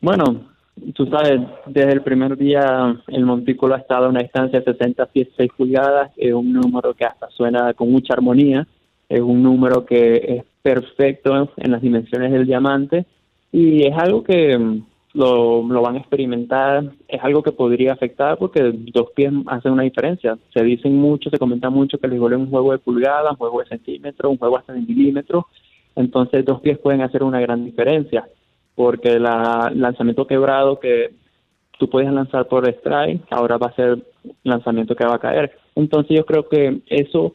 Bueno, 0.00 0.46
tú 0.94 1.06
sabes, 1.06 1.40
desde 1.66 1.92
el 1.92 2.02
primer 2.02 2.36
día 2.36 2.96
el 3.08 3.24
montículo 3.24 3.74
ha 3.74 3.78
estado 3.78 4.06
a 4.06 4.08
una 4.08 4.20
distancia 4.20 4.60
de 4.60 4.72
60 4.72 5.06
pies 5.06 5.28
6 5.36 5.50
pulgadas, 5.56 6.12
es 6.16 6.32
un 6.32 6.52
número 6.52 6.94
que 6.94 7.04
hasta 7.04 7.28
suena 7.30 7.74
con 7.74 7.90
mucha 7.90 8.14
armonía, 8.14 8.64
es 9.08 9.20
un 9.20 9.42
número 9.42 9.84
que 9.84 10.36
es 10.36 10.44
perfecto 10.62 11.50
en 11.56 11.72
las 11.72 11.82
dimensiones 11.82 12.30
del 12.30 12.46
diamante 12.46 13.06
y 13.50 13.86
es 13.86 13.96
algo 13.96 14.22
que 14.22 14.56
mm, 14.56 14.84
lo, 15.14 15.66
lo 15.66 15.82
van 15.82 15.96
a 15.96 15.98
experimentar, 15.98 16.84
es 17.08 17.24
algo 17.24 17.42
que 17.42 17.50
podría 17.50 17.94
afectar 17.94 18.38
porque 18.38 18.72
dos 18.72 19.08
pies 19.16 19.32
hacen 19.46 19.72
una 19.72 19.82
diferencia. 19.82 20.38
Se 20.54 20.62
dicen 20.62 20.94
mucho, 20.94 21.28
se 21.28 21.38
comenta 21.38 21.70
mucho 21.70 21.98
que 21.98 22.06
el 22.06 22.12
béisbol 22.12 22.34
es 22.34 22.38
un 22.38 22.50
juego 22.50 22.70
de 22.70 22.78
pulgadas, 22.78 23.32
un 23.32 23.36
juego 23.36 23.60
de 23.60 23.66
centímetros, 23.66 24.30
un 24.30 24.38
juego 24.38 24.58
hasta 24.58 24.74
de 24.74 24.80
milímetros, 24.80 25.44
entonces 25.96 26.44
dos 26.44 26.60
pies 26.60 26.78
pueden 26.78 27.00
hacer 27.00 27.24
una 27.24 27.40
gran 27.40 27.64
diferencia 27.64 28.28
porque 28.78 29.08
el 29.08 29.24
lanzamiento 29.24 30.28
quebrado 30.28 30.78
que 30.78 31.10
tú 31.80 31.90
puedes 31.90 32.12
lanzar 32.12 32.46
por 32.46 32.64
strike, 32.68 33.20
ahora 33.28 33.58
va 33.58 33.66
a 33.66 33.74
ser 33.74 33.98
lanzamiento 34.44 34.94
que 34.94 35.04
va 35.04 35.16
a 35.16 35.18
caer. 35.18 35.50
Entonces 35.74 36.16
yo 36.16 36.24
creo 36.24 36.48
que 36.48 36.82
eso 36.86 37.34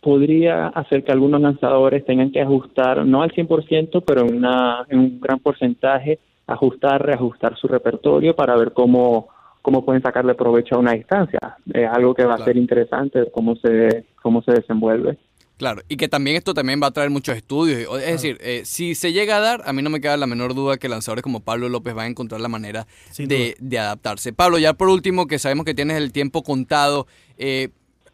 podría 0.00 0.68
hacer 0.68 1.02
que 1.02 1.10
algunos 1.10 1.40
lanzadores 1.40 2.04
tengan 2.04 2.30
que 2.30 2.40
ajustar, 2.40 3.04
no 3.04 3.22
al 3.22 3.32
100%, 3.32 4.04
pero 4.06 4.20
en, 4.20 4.36
una, 4.36 4.86
en 4.88 5.00
un 5.00 5.20
gran 5.20 5.40
porcentaje, 5.40 6.20
ajustar, 6.46 7.04
reajustar 7.04 7.56
su 7.56 7.66
repertorio 7.66 8.36
para 8.36 8.56
ver 8.56 8.72
cómo, 8.72 9.26
cómo 9.62 9.84
pueden 9.84 10.02
sacarle 10.02 10.36
provecho 10.36 10.76
a 10.76 10.78
una 10.78 10.92
distancia. 10.92 11.40
Es 11.74 11.90
algo 11.90 12.14
que 12.14 12.24
va 12.24 12.34
a 12.34 12.44
ser 12.44 12.56
interesante, 12.56 13.32
cómo 13.32 13.56
se, 13.56 14.04
cómo 14.22 14.42
se 14.42 14.52
desenvuelve. 14.52 15.18
Claro, 15.58 15.82
y 15.88 15.96
que 15.96 16.06
también 16.06 16.36
esto 16.36 16.54
también 16.54 16.80
va 16.80 16.86
a 16.86 16.90
traer 16.92 17.10
muchos 17.10 17.36
estudios. 17.36 18.00
Es 18.00 18.12
decir, 18.12 18.38
eh, 18.40 18.62
si 18.64 18.94
se 18.94 19.12
llega 19.12 19.38
a 19.38 19.40
dar, 19.40 19.62
a 19.66 19.72
mí 19.72 19.82
no 19.82 19.90
me 19.90 20.00
queda 20.00 20.16
la 20.16 20.28
menor 20.28 20.54
duda 20.54 20.78
que 20.78 20.88
lanzadores 20.88 21.22
como 21.24 21.40
Pablo 21.40 21.68
López 21.68 21.94
van 21.94 22.06
a 22.06 22.08
encontrar 22.10 22.40
la 22.40 22.46
manera 22.46 22.86
de, 23.16 23.78
adaptarse. 23.78 24.32
Pablo, 24.32 24.58
ya 24.58 24.74
por 24.74 24.88
último, 24.88 25.26
que 25.26 25.40
sabemos 25.40 25.66
que 25.66 25.74
tienes 25.74 25.96
el 25.96 26.12
tiempo 26.12 26.44
contado, 26.44 27.08
eh, 27.38 27.70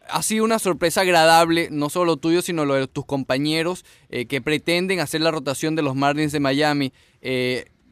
ha 0.09 0.23
sido 0.23 0.43
una 0.43 0.57
sorpresa 0.57 1.01
agradable, 1.01 1.69
no 1.69 1.91
solo 1.91 2.17
tuyo, 2.17 2.41
sino 2.41 2.65
lo 2.65 2.73
de 2.73 2.87
tus 2.87 3.05
compañeros 3.05 3.85
eh, 4.09 4.25
que 4.25 4.41
pretenden 4.41 4.99
hacer 4.99 5.21
la 5.21 5.29
rotación 5.29 5.75
de 5.75 5.83
los 5.83 5.95
Marlins 5.95 6.31
de 6.31 6.39
Miami 6.39 6.93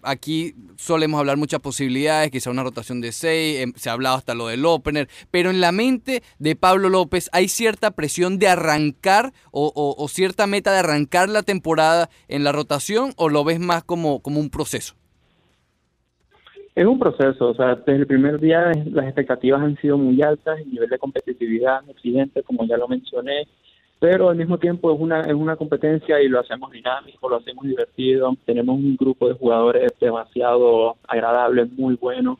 aquí 0.03 0.53
solemos 0.77 1.19
hablar 1.19 1.37
muchas 1.37 1.59
posibilidades, 1.59 2.31
quizá 2.31 2.51
una 2.51 2.63
rotación 2.63 3.01
de 3.01 3.11
seis, 3.11 3.61
em, 3.61 3.73
se 3.75 3.89
ha 3.89 3.93
hablado 3.93 4.17
hasta 4.17 4.35
lo 4.35 4.47
del 4.47 4.65
opener, 4.65 5.07
pero 5.31 5.49
en 5.49 5.61
la 5.61 5.71
mente 5.71 6.23
de 6.39 6.55
Pablo 6.55 6.89
López 6.89 7.29
hay 7.33 7.47
cierta 7.47 7.91
presión 7.91 8.39
de 8.39 8.47
arrancar 8.47 9.31
o, 9.51 10.07
cierta 10.09 10.47
meta 10.47 10.71
de 10.71 10.79
arrancar 10.79 11.29
la 11.29 11.43
temporada 11.43 12.09
en 12.27 12.43
la 12.43 12.51
rotación 12.51 13.11
o 13.17 13.29
lo 13.29 13.43
ves 13.43 13.59
más 13.59 13.83
como, 13.83 14.21
como 14.21 14.39
un 14.39 14.49
proceso? 14.49 14.95
Es 16.75 16.85
un 16.85 16.97
proceso, 16.97 17.49
o 17.49 17.55
sea, 17.55 17.75
desde 17.75 17.97
el 17.97 18.07
primer 18.07 18.39
día 18.39 18.71
las 18.85 19.05
expectativas 19.05 19.61
han 19.61 19.77
sido 19.77 19.97
muy 19.97 20.21
altas, 20.23 20.59
el 20.59 20.71
nivel 20.71 20.89
de 20.89 20.97
competitividad 20.97 21.87
exigente, 21.87 22.41
como 22.41 22.65
ya 22.65 22.77
lo 22.77 22.87
mencioné, 22.87 23.47
pero 24.03 24.27
al 24.27 24.35
mismo 24.35 24.57
tiempo 24.57 24.93
es 24.93 24.99
una, 24.99 25.21
es 25.21 25.33
una 25.33 25.55
competencia 25.55 26.21
y 26.21 26.27
lo 26.27 26.41
hacemos 26.41 26.69
dinámico, 26.73 27.29
lo 27.29 27.37
hacemos 27.37 27.63
divertido, 27.63 28.35
tenemos 28.43 28.75
un 28.75 28.97
grupo 28.97 29.29
de 29.29 29.35
jugadores 29.35 29.93
demasiado 29.97 30.97
agradables, 31.07 31.71
muy 31.77 31.95
buenos, 31.95 32.37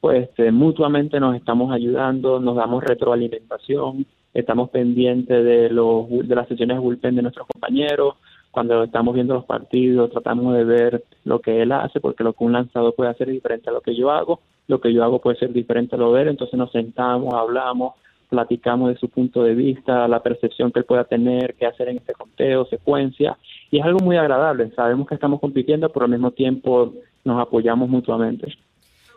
pues 0.00 0.28
este, 0.28 0.50
mutuamente 0.50 1.20
nos 1.20 1.36
estamos 1.36 1.72
ayudando, 1.72 2.40
nos 2.40 2.56
damos 2.56 2.82
retroalimentación, 2.82 4.04
estamos 4.34 4.70
pendientes 4.70 5.44
de, 5.44 5.70
los, 5.70 6.08
de 6.10 6.34
las 6.34 6.48
sesiones 6.48 6.78
de 6.78 6.80
bullpen 6.80 7.14
de 7.14 7.22
nuestros 7.22 7.46
compañeros, 7.46 8.16
cuando 8.50 8.82
estamos 8.82 9.14
viendo 9.14 9.34
los 9.34 9.44
partidos 9.44 10.10
tratamos 10.10 10.52
de 10.56 10.64
ver 10.64 11.04
lo 11.22 11.38
que 11.38 11.62
él 11.62 11.70
hace, 11.70 12.00
porque 12.00 12.24
lo 12.24 12.32
que 12.32 12.42
un 12.42 12.54
lanzador 12.54 12.92
puede 12.92 13.10
hacer 13.10 13.28
es 13.28 13.34
diferente 13.34 13.70
a 13.70 13.72
lo 13.72 13.82
que 13.82 13.94
yo 13.94 14.10
hago, 14.10 14.40
lo 14.66 14.80
que 14.80 14.92
yo 14.92 15.04
hago 15.04 15.20
puede 15.20 15.38
ser 15.38 15.52
diferente 15.52 15.94
a 15.94 15.98
lo 15.98 16.12
de 16.12 16.22
él, 16.22 16.28
entonces 16.30 16.58
nos 16.58 16.72
sentamos, 16.72 17.32
hablamos, 17.34 17.92
platicamos 18.34 18.88
de 18.88 18.96
su 18.96 19.08
punto 19.08 19.44
de 19.44 19.54
vista, 19.54 20.08
la 20.08 20.20
percepción 20.20 20.72
que 20.72 20.80
él 20.80 20.84
pueda 20.84 21.04
tener, 21.04 21.54
qué 21.54 21.66
hacer 21.66 21.88
en 21.88 21.98
este 21.98 22.14
conteo, 22.14 22.66
secuencia, 22.66 23.38
y 23.70 23.78
es 23.78 23.84
algo 23.84 24.00
muy 24.00 24.16
agradable. 24.16 24.72
Sabemos 24.74 25.06
que 25.06 25.14
estamos 25.14 25.38
compitiendo, 25.40 25.88
pero 25.90 26.06
al 26.06 26.10
mismo 26.10 26.32
tiempo 26.32 26.92
nos 27.24 27.40
apoyamos 27.40 27.88
mutuamente. 27.88 28.52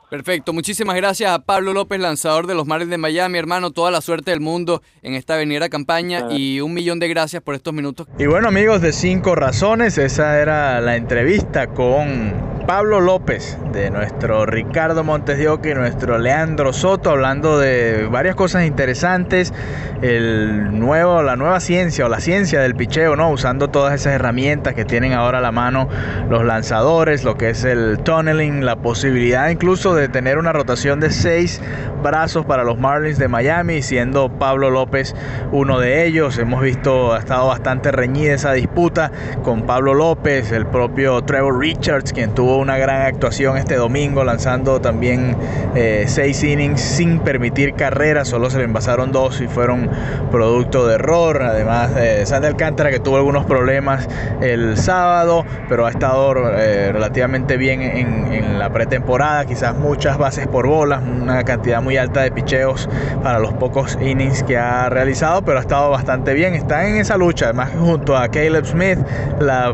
Perfecto, 0.10 0.54
muchísimas 0.54 0.96
gracias 0.96 1.30
a 1.30 1.40
Pablo 1.40 1.74
López, 1.74 2.00
lanzador 2.00 2.48
de 2.48 2.56
los 2.56 2.66
Mares 2.66 2.88
de 2.88 2.98
Miami, 2.98 3.38
hermano, 3.40 3.72
toda 3.72 3.92
la 3.92 4.00
suerte 4.00 4.32
del 4.32 4.40
mundo 4.40 4.82
en 5.02 5.16
esta 5.16 5.36
venida 5.36 5.68
campaña 5.68 6.28
y 6.32 6.62
un 6.62 6.74
millón 6.74 7.00
de 7.00 7.10
gracias 7.10 7.44
por 7.44 7.56
estos 7.56 7.74
minutos. 7.74 8.08
Y 8.18 8.26
bueno 8.26 8.48
amigos 8.48 8.82
de 8.82 8.94
Cinco 8.94 9.36
Razones, 9.36 9.98
esa 9.98 10.40
era 10.40 10.80
la 10.80 10.96
entrevista 10.96 11.68
con 11.68 12.58
Pablo 12.68 13.00
López, 13.00 13.58
de 13.72 13.90
nuestro 13.90 14.46
Ricardo 14.46 15.04
Montes 15.04 15.38
de 15.38 15.48
Oca 15.48 15.70
y 15.70 15.74
nuestro 15.74 16.18
Leandro 16.18 16.74
Soto, 16.74 17.12
hablando 17.12 17.58
de 17.58 18.08
varias 18.12 18.36
cosas 18.36 18.66
interesantes, 18.66 19.54
el 20.02 20.78
nuevo, 20.78 21.22
la 21.24 21.38
nueva 21.38 21.62
ciencia 21.62 22.06
o 22.06 22.10
la 22.10 22.20
ciencia 22.20 22.60
del 22.60 22.76
picheo, 22.76 23.16
¿no? 23.16 23.32
Usando 23.32 23.70
todas 23.70 23.94
esas 23.94 24.14
herramientas 24.14 24.74
que 24.74 24.84
tienen 24.84 25.14
ahora 25.14 25.38
a 25.38 25.42
la 25.42 25.54
mano 25.54 25.88
los 26.30 26.44
lanzadores, 26.44 27.24
lo 27.24 27.38
que 27.38 27.52
es 27.52 27.64
el 27.64 28.00
tunneling, 28.04 28.66
la 28.66 28.76
posibilidad 28.76 29.50
incluso 29.50 29.96
de 29.96 29.97
tener 30.08 30.38
una 30.38 30.54
rotación 30.54 31.00
de 31.00 31.10
seis 31.10 31.62
brazos 32.04 32.46
para 32.46 32.64
los 32.64 32.78
Marlins 32.78 33.18
de 33.18 33.28
Miami, 33.28 33.82
siendo 33.82 34.30
Pablo 34.30 34.70
López 34.70 35.16
uno 35.52 35.80
de 35.80 36.06
ellos. 36.06 36.38
Hemos 36.38 36.62
visto, 36.62 37.14
ha 37.14 37.20
estado 37.20 37.48
bastante 37.48 37.92
reñida 37.92 38.34
esa 38.34 38.54
disputa 38.54 39.12
con 39.44 39.64
Pablo 39.64 39.94
López, 39.94 40.52
el 40.52 40.68
propio 40.68 41.24
Trevor 41.24 41.60
Richards, 41.60 42.14
quien 42.14 42.36
tuvo 42.36 42.58
una 42.58 42.78
gran 42.78 43.02
actuación 43.02 43.58
este 43.58 43.76
domingo, 43.76 44.24
lanzando 44.24 44.80
también 44.82 45.36
eh, 45.76 46.06
seis 46.08 46.44
innings 46.44 46.82
sin 46.82 47.20
permitir 47.20 47.74
carreras, 47.74 48.28
solo 48.28 48.50
se 48.50 48.60
le 48.60 48.66
envasaron 48.66 49.12
dos 49.12 49.42
y 49.42 49.48
fueron 49.48 49.90
producto 50.32 50.86
de 50.88 50.96
error. 50.96 51.42
Además, 51.42 51.96
de 51.96 52.26
Sandy 52.26 52.48
Alcántara 52.48 52.92
que 52.92 53.00
tuvo 53.00 53.18
algunos 53.18 53.46
problemas 53.46 54.08
el 54.42 54.78
sábado, 54.78 55.46
pero 55.70 55.86
ha 55.86 55.90
estado 55.90 56.34
eh, 56.52 56.92
relativamente 56.92 57.58
bien 57.58 57.82
en, 57.82 58.34
en 58.34 58.60
la 58.60 58.70
pretemporada, 58.72 59.46
quizás 59.46 59.76
muy 59.76 59.87
muchas 59.88 60.18
bases 60.18 60.48
por 60.48 60.68
bolas, 60.68 61.02
una 61.02 61.44
cantidad 61.46 61.82
muy 61.82 61.96
alta 61.96 62.22
de 62.22 62.30
picheos 62.32 62.90
para 63.24 63.40
los 63.40 63.54
pocos 63.54 63.98
innings 64.02 64.44
que 64.44 64.58
ha 64.58 64.90
realizado, 64.90 65.42
pero 65.44 65.60
ha 65.60 65.62
estado 65.62 65.90
bastante 65.90 66.34
bien. 66.34 66.56
Está 66.56 66.88
en 66.90 66.98
esa 66.98 67.16
lucha, 67.16 67.46
además 67.46 67.72
junto 67.80 68.18
a 68.18 68.28
Caleb 68.28 68.66
Smith, 68.66 69.00
la 69.40 69.74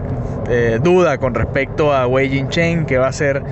eh, 0.49 0.79
duda 0.81 1.17
con 1.17 1.33
respecto 1.33 1.93
a 1.93 2.07
Wei 2.07 2.29
Jin 2.29 2.49
Chen, 2.49 2.85
que 2.85 2.97
va 2.97 3.07
a 3.07 3.13
ser 3.13 3.43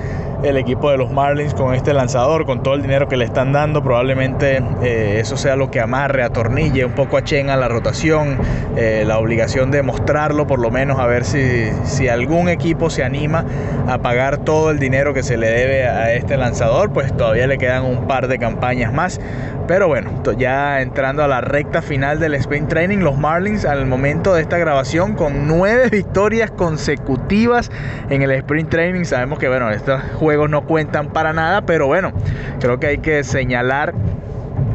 el 0.43 0.57
equipo 0.57 0.89
de 0.89 0.97
los 0.97 1.11
Marlins 1.11 1.53
con 1.53 1.75
este 1.75 1.93
lanzador, 1.93 2.45
con 2.45 2.63
todo 2.63 2.73
el 2.73 2.81
dinero 2.81 3.07
que 3.07 3.17
le 3.17 3.25
están 3.25 3.51
dando. 3.51 3.83
Probablemente 3.83 4.61
eh, 4.81 5.19
eso 5.19 5.37
sea 5.37 5.55
lo 5.55 5.69
que 5.69 5.79
amarre, 5.79 6.23
atornille 6.23 6.83
un 6.85 6.93
poco 6.93 7.17
a 7.17 7.23
Chen 7.23 7.49
a 7.49 7.57
la 7.57 7.67
rotación. 7.67 8.37
Eh, 8.75 9.03
la 9.05 9.19
obligación 9.19 9.71
de 9.71 9.83
mostrarlo, 9.83 10.47
por 10.47 10.59
lo 10.59 10.71
menos, 10.71 10.99
a 10.99 11.05
ver 11.05 11.25
si, 11.25 11.69
si 11.83 12.07
algún 12.07 12.49
equipo 12.49 12.89
se 12.89 13.03
anima 13.03 13.45
a 13.87 13.99
pagar 13.99 14.39
todo 14.39 14.71
el 14.71 14.79
dinero 14.79 15.13
que 15.13 15.23
se 15.23 15.37
le 15.37 15.47
debe 15.47 15.85
a 15.85 16.13
este 16.13 16.37
lanzador. 16.37 16.91
Pues 16.91 17.15
todavía 17.15 17.47
le 17.47 17.57
quedan 17.57 17.85
un 17.85 18.07
par 18.07 18.27
de 18.27 18.39
campañas 18.39 18.93
más. 18.93 19.19
Pero 19.67 19.87
bueno, 19.87 20.11
ya 20.37 20.81
entrando 20.81 21.23
a 21.23 21.27
la 21.27 21.39
recta 21.39 21.81
final 21.81 22.19
del 22.19 22.33
Spring 22.35 22.67
Training, 22.67 22.97
los 22.97 23.17
Marlins 23.17 23.63
al 23.63 23.85
momento 23.85 24.33
de 24.33 24.41
esta 24.41 24.57
grabación 24.57 25.15
con 25.15 25.47
nueve 25.47 25.87
victorias 25.91 26.51
consecutivas 26.81 27.69
en 28.09 28.23
el 28.23 28.31
Spring 28.31 28.67
Training. 28.67 29.03
Sabemos 29.03 29.37
que 29.37 29.47
bueno, 29.47 29.69
estos 29.69 30.01
juegos 30.15 30.49
no 30.49 30.65
cuentan 30.65 31.09
para 31.09 31.31
nada, 31.31 31.61
pero 31.61 31.85
bueno, 31.85 32.11
creo 32.59 32.79
que 32.79 32.87
hay 32.87 32.97
que 32.97 33.23
señalar 33.23 33.93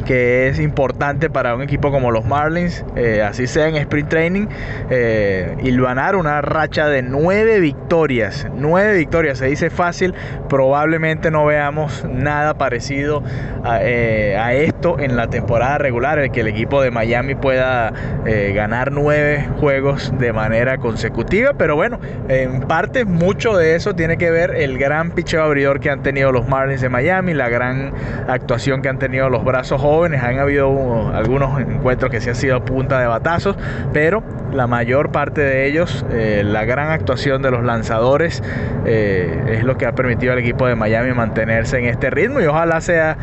que 0.07 0.47
es 0.47 0.61
importante 0.61 1.29
para 1.29 1.57
un 1.57 1.63
equipo 1.63 1.91
como 1.91 2.13
los 2.13 2.25
Marlins, 2.25 2.85
eh, 2.95 3.23
así 3.23 3.49
sea 3.49 3.67
en 3.67 3.75
sprint 3.75 4.09
training, 4.09 4.47
eh, 4.89 5.57
ilvanar 5.65 6.15
una 6.15 6.41
racha 6.43 6.87
de 6.87 7.03
nueve 7.03 7.59
victorias. 7.59 8.47
Nueve 8.55 8.97
victorias, 8.97 9.39
se 9.39 9.47
dice 9.47 9.69
fácil, 9.69 10.15
probablemente 10.49 11.33
no 11.33 11.45
veamos 11.45 12.07
nada 12.09 12.55
parecido 12.55 13.25
a, 13.65 13.81
eh, 13.83 14.65
esto 14.67 14.76
en 14.99 15.17
la 15.17 15.29
temporada 15.29 15.79
regular, 15.79 16.19
el 16.19 16.31
que 16.31 16.41
el 16.41 16.49
equipo 16.49 16.83
de 16.83 16.91
Miami 16.91 17.35
pueda 17.35 17.93
eh, 18.27 18.53
ganar 18.55 18.93
nueve 18.93 19.49
juegos 19.59 20.13
de 20.19 20.33
manera 20.33 20.77
consecutiva, 20.79 21.55
pero 21.57 21.77
bueno, 21.77 21.99
en 22.29 22.61
parte 22.61 23.05
mucho 23.05 23.57
de 23.57 23.75
eso 23.75 23.95
tiene 23.95 24.19
que 24.19 24.31
ver 24.31 24.51
el 24.55 24.79
gran 24.79 25.13
picheo 25.13 25.43
abridor 25.43 25.81
que 25.81 25.91
han 25.91 26.03
tenido 26.03 26.31
los 26.31 26.47
Marlins 26.47 26.83
de 26.83 26.91
Miami, 26.91 27.33
la 27.33 27.49
gran 27.49 27.93
actuación 28.29 28.83
que 28.83 28.89
han 28.91 28.99
tenido 28.99 29.31
los 29.31 29.45
brazos 29.45 29.81
jóvenes. 29.81 30.23
Han 30.23 30.39
habido 30.39 31.11
algunos 31.15 31.59
encuentros 31.59 32.11
que 32.11 32.21
se 32.21 32.31
han 32.31 32.37
sido 32.37 32.65
punta 32.65 33.01
de 33.01 33.07
batazos, 33.07 33.57
pero 33.93 34.23
la 34.53 34.67
mayor 34.67 35.11
parte 35.11 35.41
de 35.41 35.67
ellos, 35.67 36.05
eh, 36.13 36.43
la 36.45 36.65
gran 36.65 36.91
actuación 36.91 37.41
de 37.43 37.51
los 37.51 37.65
lanzadores 37.65 38.43
eh, 38.85 39.57
es 39.59 39.65
lo 39.65 39.79
que 39.79 39.87
ha 39.87 39.93
permitido 39.93 40.33
al 40.33 40.39
equipo 40.39 40.67
de 40.67 40.77
Miami 40.77 41.13
mantenerse 41.13 41.79
en 41.79 41.87
este 41.87 42.11
ritmo 42.11 42.41
y 42.41 42.47
ojalá 42.47 42.81
sea 42.81 43.17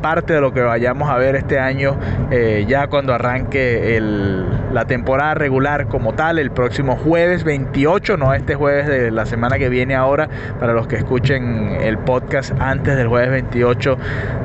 parte 0.00 0.34
de 0.34 0.40
lo 0.40 0.52
que 0.52 0.60
vayamos 0.84 1.08
a 1.08 1.16
ver 1.16 1.34
este 1.34 1.58
año 1.58 1.96
ya 2.66 2.88
cuando 2.88 3.14
arranque 3.14 3.98
la 4.74 4.84
temporada 4.86 5.34
regular 5.34 5.86
como 5.86 6.14
tal 6.14 6.38
el 6.38 6.50
próximo 6.50 6.96
jueves 6.96 7.44
28, 7.44 8.16
no 8.16 8.34
este 8.34 8.54
jueves 8.54 8.86
de 8.88 9.10
la 9.10 9.24
semana 9.24 9.56
que 9.56 9.68
viene 9.68 9.94
ahora 9.94 10.28
para 10.58 10.72
los 10.72 10.88
que 10.88 10.96
escuchen 10.96 11.68
el 11.80 11.96
podcast 11.98 12.52
antes 12.60 12.96
del 12.96 13.08
jueves 13.08 13.30
28 13.30 13.96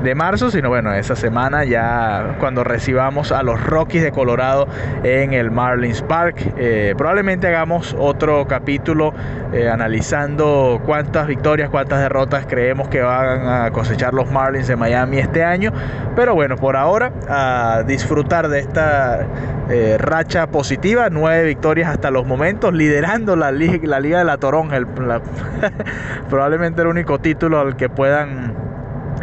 de 0.03 0.15
marzo, 0.15 0.51
sino 0.51 0.69
bueno, 0.69 0.93
esa 0.93 1.15
semana 1.15 1.65
ya 1.65 2.35
cuando 2.39 2.63
recibamos 2.63 3.31
a 3.31 3.43
los 3.43 3.61
Rockies 3.61 4.03
de 4.03 4.11
Colorado 4.11 4.67
en 5.03 5.33
el 5.33 5.51
Marlins 5.51 6.01
Park. 6.03 6.53
Eh, 6.57 6.93
probablemente 6.97 7.47
hagamos 7.47 7.95
otro 7.97 8.47
capítulo 8.47 9.13
eh, 9.51 9.67
analizando 9.67 10.79
cuántas 10.85 11.27
victorias, 11.27 11.69
cuántas 11.69 11.99
derrotas 11.99 12.45
creemos 12.47 12.87
que 12.87 13.01
van 13.01 13.47
a 13.47 13.71
cosechar 13.71 14.13
los 14.13 14.31
Marlins 14.31 14.67
de 14.67 14.75
Miami 14.75 15.17
este 15.17 15.43
año. 15.43 15.71
Pero 16.19 16.35
bueno, 16.35 16.57
por 16.57 16.75
ahora 16.75 17.13
a 17.29 17.83
disfrutar 17.87 18.49
de 18.49 18.59
esta 18.59 19.25
eh, 19.69 19.95
racha 19.97 20.47
positiva, 20.47 21.07
nueve 21.09 21.45
victorias 21.45 21.89
hasta 21.89 22.11
los 22.11 22.27
momentos, 22.27 22.73
liderando 22.73 23.37
la, 23.37 23.53
liga, 23.53 23.79
de 24.17 24.25
la 24.25 24.35
Toronja, 24.35 24.81
probablemente 26.29 26.81
el 26.81 26.89
único 26.89 27.19
título 27.19 27.61
al 27.61 27.77
que 27.77 27.87
puedan 27.87 28.53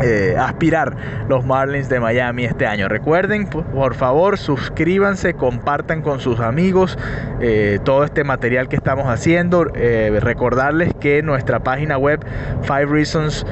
eh, 0.03 0.37
aspirar 0.39 0.97
los 1.29 1.45
Marlins 1.45 1.91
de 1.91 2.01
Miami 2.01 2.47
este 2.47 2.67
año. 2.67 2.89
Recuerden, 2.89 3.47
por 3.47 3.95
favor, 3.95 4.39
suscríbanse, 4.39 5.35
compartan 5.35 6.01
con 6.01 6.21
sus 6.21 6.41
amigos 6.41 6.99
eh, 7.43 7.79
todo 7.85 8.05
este 8.05 8.25
material 8.25 8.71
que 8.71 8.77
estamos 8.77 9.07
haciendo. 9.07 9.65
Recordarles 9.65 10.95
que 10.99 11.23
nuestra 11.23 11.59
página 11.61 11.99
web 11.99 12.25
Five 12.63 12.87
Reasons 12.87 13.45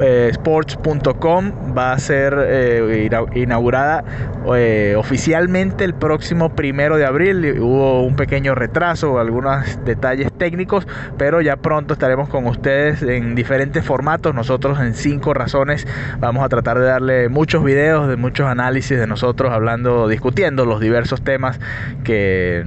eh, 0.00 0.28
sports.com 0.32 1.74
va 1.76 1.92
a 1.92 1.98
ser 1.98 2.36
eh, 2.38 3.08
inaugurada 3.34 4.04
eh, 4.54 4.94
oficialmente 4.96 5.84
el 5.84 5.94
próximo 5.94 6.54
primero 6.54 6.96
de 6.96 7.06
abril. 7.06 7.60
Hubo 7.60 8.02
un 8.02 8.16
pequeño 8.16 8.54
retraso, 8.54 9.18
algunos 9.18 9.84
detalles 9.84 10.32
técnicos, 10.32 10.86
pero 11.16 11.40
ya 11.40 11.56
pronto 11.56 11.94
estaremos 11.94 12.28
con 12.28 12.46
ustedes 12.46 13.02
en 13.02 13.34
diferentes 13.34 13.84
formatos. 13.84 14.34
Nosotros 14.34 14.78
en 14.80 14.94
cinco 14.94 15.34
razones 15.34 15.86
vamos 16.18 16.44
a 16.44 16.48
tratar 16.48 16.78
de 16.78 16.86
darle 16.86 17.28
muchos 17.28 17.64
videos, 17.64 18.08
de 18.08 18.16
muchos 18.16 18.46
análisis 18.46 18.98
de 18.98 19.06
nosotros 19.06 19.52
hablando, 19.52 20.08
discutiendo 20.08 20.66
los 20.66 20.80
diversos 20.80 21.22
temas 21.22 21.58
que 22.04 22.64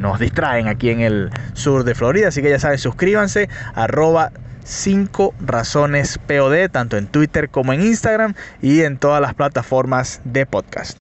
nos 0.00 0.18
distraen 0.18 0.68
aquí 0.68 0.90
en 0.90 1.00
el 1.00 1.30
sur 1.52 1.84
de 1.84 1.94
Florida. 1.94 2.28
Así 2.28 2.42
que 2.42 2.50
ya 2.50 2.58
saben, 2.58 2.78
suscríbanse, 2.78 3.48
arroba 3.74 4.30
5 4.68 5.34
razones 5.40 6.18
POD, 6.18 6.68
tanto 6.70 6.96
en 6.98 7.06
Twitter 7.06 7.48
como 7.48 7.72
en 7.72 7.82
Instagram 7.82 8.34
y 8.60 8.82
en 8.82 8.98
todas 8.98 9.20
las 9.20 9.34
plataformas 9.34 10.20
de 10.24 10.44
podcast. 10.46 10.96